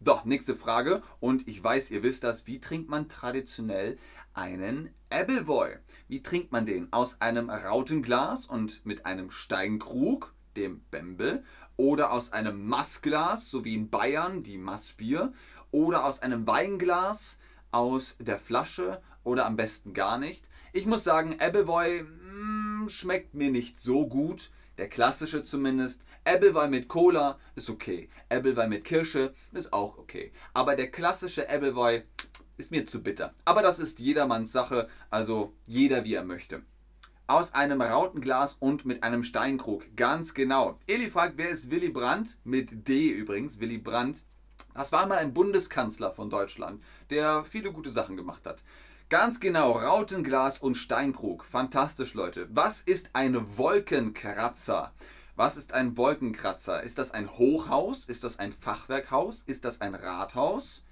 Doch, 0.00 0.24
nächste 0.24 0.56
Frage. 0.56 1.02
Und 1.20 1.46
ich 1.46 1.62
weiß, 1.62 1.90
ihr 1.90 2.02
wisst 2.02 2.24
das. 2.24 2.46
Wie 2.46 2.60
trinkt 2.60 2.90
man 2.90 3.08
traditionell 3.08 3.98
einen 4.36 4.90
Appleboy. 5.10 5.76
Wie 6.08 6.22
trinkt 6.22 6.52
man 6.52 6.66
den? 6.66 6.92
Aus 6.92 7.20
einem 7.20 7.50
Rautenglas 7.50 8.46
und 8.46 8.84
mit 8.86 9.06
einem 9.06 9.32
Steinkrug, 9.32 10.34
dem 10.56 10.80
Bembel, 10.90 11.44
oder 11.76 12.12
aus 12.12 12.32
einem 12.32 12.68
Massglas, 12.68 13.50
so 13.50 13.64
wie 13.64 13.74
in 13.74 13.90
Bayern 13.90 14.44
die 14.44 14.56
Massbier, 14.56 15.32
oder 15.72 16.04
aus 16.04 16.22
einem 16.22 16.46
Weinglas, 16.46 17.40
aus 17.72 18.16
der 18.20 18.38
Flasche 18.38 19.02
oder 19.24 19.46
am 19.46 19.56
besten 19.56 19.92
gar 19.92 20.18
nicht. 20.18 20.48
Ich 20.72 20.86
muss 20.86 21.02
sagen, 21.02 21.40
Appleboy 21.40 22.04
mm, 22.04 22.88
schmeckt 22.88 23.34
mir 23.34 23.50
nicht 23.50 23.76
so 23.76 24.06
gut, 24.06 24.50
der 24.78 24.88
klassische 24.88 25.42
zumindest. 25.42 26.02
Appleboy 26.24 26.68
mit 26.68 26.88
Cola 26.88 27.38
ist 27.54 27.68
okay. 27.68 28.08
Appleboy 28.28 28.68
mit 28.68 28.84
Kirsche 28.84 29.34
ist 29.52 29.72
auch 29.72 29.98
okay. 29.98 30.32
Aber 30.54 30.76
der 30.76 30.90
klassische 30.90 31.48
Appleboy 31.48 32.02
ist 32.56 32.70
mir 32.70 32.86
zu 32.86 33.02
bitter. 33.02 33.34
Aber 33.44 33.62
das 33.62 33.78
ist 33.78 33.98
jedermanns 33.98 34.52
Sache, 34.52 34.88
also 35.10 35.54
jeder 35.66 36.04
wie 36.04 36.14
er 36.14 36.24
möchte. 36.24 36.62
Aus 37.28 37.54
einem 37.54 37.82
Rautenglas 37.82 38.56
und 38.60 38.84
mit 38.84 39.02
einem 39.02 39.24
Steinkrug. 39.24 39.84
Ganz 39.96 40.32
genau. 40.32 40.78
Eli 40.86 41.10
fragt, 41.10 41.38
wer 41.38 41.50
ist 41.50 41.70
Willy 41.70 41.88
Brandt? 41.88 42.38
Mit 42.44 42.88
D 42.88 43.08
übrigens. 43.08 43.58
Willy 43.58 43.78
Brandt. 43.78 44.22
Das 44.74 44.92
war 44.92 45.06
mal 45.06 45.18
ein 45.18 45.34
Bundeskanzler 45.34 46.12
von 46.12 46.30
Deutschland, 46.30 46.82
der 47.10 47.44
viele 47.44 47.72
gute 47.72 47.90
Sachen 47.90 48.16
gemacht 48.16 48.46
hat. 48.46 48.62
Ganz 49.08 49.40
genau, 49.40 49.72
Rautenglas 49.72 50.58
und 50.58 50.76
Steinkrug. 50.76 51.44
Fantastisch, 51.44 52.14
Leute. 52.14 52.48
Was 52.50 52.80
ist 52.80 53.10
ein 53.12 53.56
Wolkenkratzer? 53.56 54.92
Was 55.36 55.56
ist 55.56 55.74
ein 55.74 55.96
Wolkenkratzer? 55.96 56.82
Ist 56.82 56.98
das 56.98 57.10
ein 57.10 57.30
Hochhaus? 57.30 58.04
Ist 58.06 58.24
das 58.24 58.38
ein 58.38 58.52
Fachwerkhaus? 58.52 59.42
Ist 59.46 59.64
das 59.64 59.80
ein 59.80 59.94
Rathaus? 59.94 60.82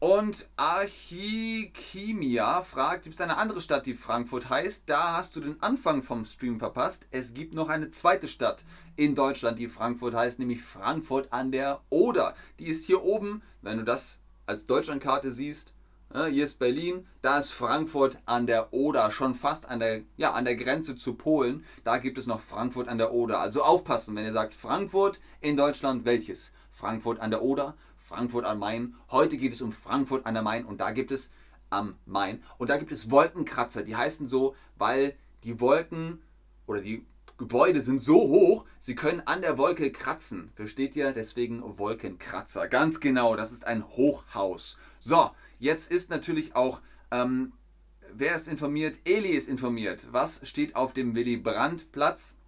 Und 0.00 0.48
Archikimia 0.56 2.62
fragt, 2.62 3.02
gibt 3.02 3.16
es 3.16 3.20
eine 3.20 3.36
andere 3.36 3.60
Stadt, 3.60 3.84
die 3.84 3.94
Frankfurt 3.94 4.48
heißt? 4.48 4.88
Da 4.88 5.16
hast 5.16 5.34
du 5.34 5.40
den 5.40 5.60
Anfang 5.60 6.04
vom 6.04 6.24
Stream 6.24 6.60
verpasst. 6.60 7.08
Es 7.10 7.34
gibt 7.34 7.52
noch 7.52 7.68
eine 7.68 7.90
zweite 7.90 8.28
Stadt 8.28 8.64
in 8.94 9.16
Deutschland, 9.16 9.58
die 9.58 9.66
Frankfurt 9.66 10.14
heißt, 10.14 10.38
nämlich 10.38 10.62
Frankfurt 10.62 11.32
an 11.32 11.50
der 11.50 11.80
Oder. 11.90 12.36
Die 12.60 12.66
ist 12.66 12.86
hier 12.86 13.02
oben, 13.02 13.42
wenn 13.60 13.78
du 13.78 13.84
das 13.84 14.20
als 14.46 14.66
Deutschlandkarte 14.66 15.32
siehst. 15.32 15.72
Hier 16.12 16.44
ist 16.44 16.60
Berlin, 16.60 17.04
da 17.20 17.40
ist 17.40 17.50
Frankfurt 17.50 18.18
an 18.24 18.46
der 18.46 18.72
Oder, 18.72 19.10
schon 19.10 19.34
fast 19.34 19.68
an 19.68 19.80
der, 19.80 20.02
ja, 20.16 20.32
an 20.32 20.44
der 20.44 20.54
Grenze 20.54 20.94
zu 20.94 21.14
Polen. 21.14 21.64
Da 21.82 21.98
gibt 21.98 22.18
es 22.18 22.28
noch 22.28 22.40
Frankfurt 22.40 22.86
an 22.86 22.98
der 22.98 23.12
Oder. 23.12 23.40
Also 23.40 23.64
aufpassen, 23.64 24.14
wenn 24.14 24.24
ihr 24.24 24.32
sagt 24.32 24.54
Frankfurt 24.54 25.18
in 25.40 25.56
Deutschland, 25.56 26.04
welches? 26.04 26.52
Frankfurt 26.70 27.18
an 27.18 27.32
der 27.32 27.42
Oder, 27.42 27.74
Frankfurt 28.08 28.46
am 28.46 28.58
Main. 28.58 28.94
Heute 29.10 29.36
geht 29.36 29.52
es 29.52 29.60
um 29.60 29.70
Frankfurt 29.70 30.24
an 30.24 30.32
der 30.32 30.42
Main 30.42 30.64
und 30.64 30.80
da 30.80 30.92
gibt 30.92 31.10
es 31.10 31.30
am 31.68 31.98
Main 32.06 32.42
und 32.56 32.70
da 32.70 32.78
gibt 32.78 32.90
es 32.90 33.10
Wolkenkratzer. 33.10 33.82
Die 33.82 33.96
heißen 33.96 34.26
so, 34.26 34.56
weil 34.76 35.14
die 35.44 35.60
Wolken 35.60 36.22
oder 36.66 36.80
die 36.80 37.04
Gebäude 37.36 37.82
sind 37.82 38.00
so 38.00 38.16
hoch, 38.16 38.64
sie 38.80 38.94
können 38.94 39.22
an 39.26 39.42
der 39.42 39.58
Wolke 39.58 39.92
kratzen. 39.92 40.50
Versteht 40.54 40.96
ihr? 40.96 41.12
Deswegen 41.12 41.62
Wolkenkratzer. 41.78 42.66
Ganz 42.66 42.98
genau, 42.98 43.36
das 43.36 43.52
ist 43.52 43.66
ein 43.66 43.86
Hochhaus. 43.86 44.78
So, 45.00 45.30
jetzt 45.58 45.90
ist 45.90 46.08
natürlich 46.08 46.56
auch, 46.56 46.80
ähm, 47.10 47.52
wer 48.10 48.34
ist 48.34 48.48
informiert? 48.48 49.00
Eli 49.04 49.28
ist 49.28 49.50
informiert. 49.50 50.08
Was 50.12 50.48
steht 50.48 50.76
auf 50.76 50.94
dem 50.94 51.14
Willy 51.14 51.36
Brandt 51.36 51.92
Platz? 51.92 52.38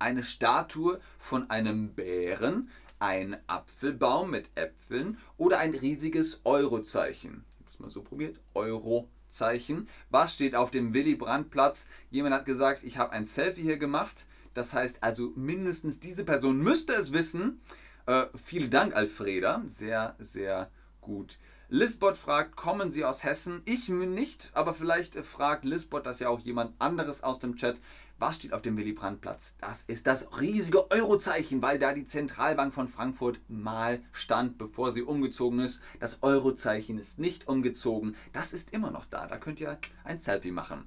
Eine 0.00 0.24
Statue 0.24 1.00
von 1.20 1.48
einem 1.50 1.94
Bären, 1.94 2.68
ein 3.02 3.36
Apfelbaum 3.48 4.30
mit 4.30 4.48
Äpfeln 4.54 5.18
oder 5.36 5.58
ein 5.58 5.74
riesiges 5.74 6.40
Eurozeichen. 6.44 7.44
Ich 7.58 7.66
habe 7.66 7.70
es 7.70 7.80
mal 7.80 7.90
so 7.90 8.02
probiert. 8.02 8.38
Eurozeichen. 8.54 9.88
Was 10.08 10.34
steht 10.34 10.54
auf 10.54 10.70
dem 10.70 10.94
Willy 10.94 11.16
Brandt 11.16 11.50
Platz? 11.50 11.88
Jemand 12.10 12.34
hat 12.34 12.46
gesagt, 12.46 12.84
ich 12.84 12.98
habe 12.98 13.12
ein 13.12 13.24
Selfie 13.24 13.62
hier 13.62 13.78
gemacht. 13.78 14.26
Das 14.54 14.72
heißt 14.72 15.02
also, 15.02 15.32
mindestens 15.34 15.98
diese 15.98 16.24
Person 16.24 16.58
müsste 16.58 16.92
es 16.92 17.12
wissen. 17.12 17.60
Äh, 18.06 18.26
vielen 18.44 18.70
Dank, 18.70 18.94
Alfreda. 18.94 19.62
Sehr, 19.66 20.14
sehr 20.20 20.70
gut. 21.00 21.38
Lisbot 21.74 22.18
fragt, 22.18 22.54
kommen 22.54 22.90
Sie 22.90 23.02
aus 23.02 23.24
Hessen? 23.24 23.62
Ich 23.64 23.88
nicht, 23.88 24.50
aber 24.52 24.74
vielleicht 24.74 25.16
fragt 25.24 25.64
Lisbot 25.64 26.04
das 26.04 26.18
ja 26.18 26.28
auch 26.28 26.38
jemand 26.38 26.78
anderes 26.78 27.22
aus 27.22 27.38
dem 27.38 27.56
Chat. 27.56 27.80
Was 28.18 28.36
steht 28.36 28.52
auf 28.52 28.60
dem 28.60 28.76
Willy 28.76 28.92
Brandt-Platz? 28.92 29.54
Das 29.58 29.82
ist 29.86 30.06
das 30.06 30.38
riesige 30.38 30.90
Eurozeichen, 30.90 31.62
weil 31.62 31.78
da 31.78 31.94
die 31.94 32.04
Zentralbank 32.04 32.74
von 32.74 32.88
Frankfurt 32.88 33.40
mal 33.48 34.02
stand, 34.12 34.58
bevor 34.58 34.92
sie 34.92 35.00
umgezogen 35.00 35.60
ist. 35.60 35.80
Das 35.98 36.18
Eurozeichen 36.22 36.98
ist 36.98 37.18
nicht 37.18 37.48
umgezogen. 37.48 38.16
Das 38.34 38.52
ist 38.52 38.74
immer 38.74 38.90
noch 38.90 39.06
da. 39.06 39.26
Da 39.26 39.38
könnt 39.38 39.58
ihr 39.58 39.78
ein 40.04 40.18
Selfie 40.18 40.50
machen. 40.50 40.86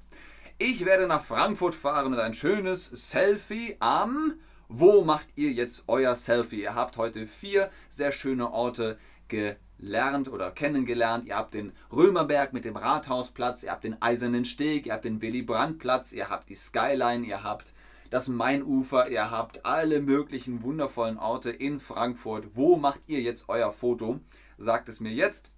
Ich 0.60 0.86
werde 0.86 1.08
nach 1.08 1.24
Frankfurt 1.24 1.74
fahren 1.74 2.14
und 2.14 2.20
ein 2.20 2.36
schönes 2.36 2.86
Selfie 2.86 3.76
am... 3.80 4.36
Wo 4.68 5.04
macht 5.04 5.28
ihr 5.36 5.52
jetzt 5.52 5.86
euer 5.88 6.16
Selfie? 6.16 6.62
Ihr 6.62 6.76
habt 6.76 6.98
heute 6.98 7.26
vier 7.26 7.72
sehr 7.90 8.12
schöne 8.12 8.52
Orte 8.52 9.00
gelernt 9.28 9.60
lernt 9.78 10.32
oder 10.32 10.52
kennengelernt. 10.52 11.26
Ihr 11.26 11.36
habt 11.36 11.54
den 11.54 11.74
Römerberg 11.92 12.54
mit 12.54 12.66
dem 12.66 12.76
Rathausplatz, 12.76 13.64
ihr 13.64 13.72
habt 13.72 13.84
den 13.84 14.02
Eisernen 14.02 14.46
Steg, 14.46 14.86
ihr 14.86 14.94
habt 14.94 15.06
den 15.06 15.22
Willy 15.22 15.42
Brandt 15.42 15.80
Platz, 15.80 16.12
ihr 16.12 16.30
habt 16.30 16.50
die 16.50 16.56
Skyline, 16.56 17.26
ihr 17.26 17.44
habt 17.44 17.74
das 18.10 18.28
Mainufer, 18.28 19.10
ihr 19.10 19.32
habt 19.32 19.66
alle 19.66 20.00
möglichen 20.00 20.64
wundervollen 20.64 21.18
Orte 21.18 21.50
in 21.50 21.80
Frankfurt. 21.80 22.56
Wo 22.56 22.78
macht 22.78 23.02
ihr 23.08 23.22
jetzt 23.22 23.50
euer 23.50 23.72
Foto? 23.72 24.20
Sagt 24.58 24.90
es 24.90 25.00
mir 25.00 25.12
jetzt. 25.12 25.52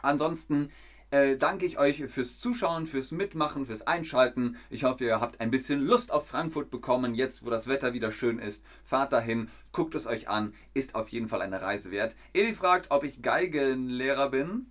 Ansonsten 0.00 0.70
äh, 1.14 1.36
danke 1.36 1.64
ich 1.64 1.78
euch 1.78 2.02
fürs 2.08 2.40
Zuschauen, 2.40 2.88
fürs 2.88 3.12
Mitmachen, 3.12 3.66
fürs 3.66 3.86
Einschalten. 3.86 4.56
Ich 4.68 4.82
hoffe, 4.82 5.04
ihr 5.04 5.20
habt 5.20 5.40
ein 5.40 5.52
bisschen 5.52 5.80
Lust 5.86 6.10
auf 6.10 6.26
Frankfurt 6.26 6.72
bekommen, 6.72 7.14
jetzt 7.14 7.46
wo 7.46 7.50
das 7.50 7.68
Wetter 7.68 7.92
wieder 7.92 8.10
schön 8.10 8.40
ist. 8.40 8.66
Fahrt 8.84 9.12
dahin, 9.12 9.48
guckt 9.70 9.94
es 9.94 10.08
euch 10.08 10.28
an, 10.28 10.54
ist 10.74 10.96
auf 10.96 11.10
jeden 11.10 11.28
Fall 11.28 11.40
eine 11.40 11.62
Reise 11.62 11.92
wert. 11.92 12.16
Eli 12.32 12.52
fragt, 12.52 12.90
ob 12.90 13.04
ich 13.04 13.22
Geigenlehrer 13.22 14.30
bin. 14.30 14.66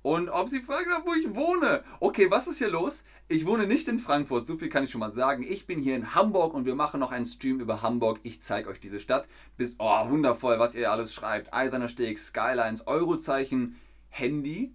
Und 0.00 0.30
ob 0.30 0.48
sie 0.48 0.62
fragt, 0.62 0.86
wo 1.04 1.12
ich 1.12 1.34
wohne. 1.34 1.84
Okay, 2.00 2.30
was 2.30 2.46
ist 2.46 2.56
hier 2.56 2.70
los? 2.70 3.04
Ich 3.28 3.44
wohne 3.44 3.66
nicht 3.66 3.86
in 3.86 3.98
Frankfurt, 3.98 4.46
so 4.46 4.56
viel 4.56 4.70
kann 4.70 4.84
ich 4.84 4.90
schon 4.90 5.00
mal 5.00 5.12
sagen. 5.12 5.42
Ich 5.46 5.66
bin 5.66 5.82
hier 5.82 5.94
in 5.94 6.14
Hamburg 6.14 6.54
und 6.54 6.64
wir 6.64 6.74
machen 6.74 7.00
noch 7.00 7.12
einen 7.12 7.26
Stream 7.26 7.60
über 7.60 7.82
Hamburg. 7.82 8.20
Ich 8.22 8.40
zeige 8.40 8.70
euch 8.70 8.80
diese 8.80 8.98
Stadt. 8.98 9.28
Bis, 9.58 9.76
oh, 9.78 10.08
wundervoll, 10.08 10.58
was 10.58 10.74
ihr 10.74 10.90
alles 10.90 11.12
schreibt. 11.12 11.52
Eiserner 11.52 11.88
Steg, 11.88 12.18
Skylines, 12.18 12.86
Eurozeichen, 12.86 13.76
Handy. 14.08 14.72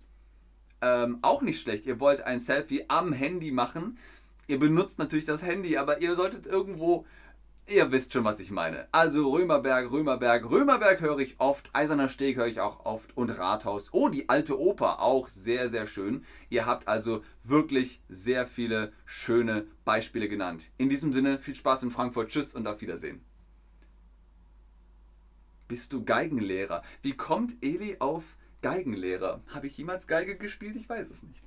Ähm, 0.86 1.18
auch 1.24 1.42
nicht 1.42 1.60
schlecht. 1.60 1.88
Ihr 1.88 2.00
wollt 2.00 2.22
ein 2.22 2.40
Selfie 2.40 2.86
am 2.90 3.12
Handy 3.12 3.52
machen. 3.52 3.98
Ihr 4.46 4.60
benutzt 4.60 5.00
natürlich 5.00 5.26
das 5.26 5.42
Handy, 5.42 5.78
aber 5.78 6.00
ihr 6.00 6.16
solltet 6.16 6.46
irgendwo. 6.46 7.08
Ihr 7.68 7.92
wisst 7.92 8.14
schon, 8.14 8.24
was 8.24 8.40
ich 8.40 8.52
meine. 8.52 8.88
Also 8.92 9.32
Römerberg, 9.32 9.90
Römerberg, 9.90 10.48
Römerberg 10.48 11.02
höre 11.02 11.18
ich 11.18 11.40
oft, 11.40 11.72
Eiserner 11.74 12.10
Steg 12.10 12.38
höre 12.38 12.46
ich 12.46 12.60
auch 12.60 12.86
oft 12.86 13.18
und 13.18 13.32
Rathaus. 13.32 13.90
Oh, 13.94 14.10
die 14.10 14.30
alte 14.30 14.60
Oper, 14.60 15.02
auch 15.02 15.28
sehr, 15.28 15.70
sehr 15.70 15.88
schön. 15.88 16.24
Ihr 16.52 16.68
habt 16.68 16.88
also 16.88 17.24
wirklich 17.44 18.04
sehr 18.08 18.46
viele 18.46 18.94
schöne 19.06 19.66
Beispiele 19.86 20.30
genannt. 20.30 20.70
In 20.78 20.90
diesem 20.90 21.14
Sinne, 21.14 21.40
viel 21.40 21.56
Spaß 21.56 21.82
in 21.82 21.90
Frankfurt, 21.90 22.30
tschüss 22.30 22.54
und 22.54 22.68
auf 22.68 22.82
Wiedersehen. 22.82 23.26
Bist 25.68 25.94
du 25.94 26.06
Geigenlehrer? 26.06 26.84
Wie 27.02 27.18
kommt 27.18 27.56
Eli 27.64 27.96
auf 27.98 28.36
Geigenlehrer. 28.66 29.42
Habe 29.54 29.68
ich 29.68 29.78
jemals 29.78 30.08
Geige 30.08 30.38
gespielt? 30.38 30.76
Ich 30.76 30.90
weiß 30.90 31.12
es 31.12 31.22
nicht. 31.22 31.40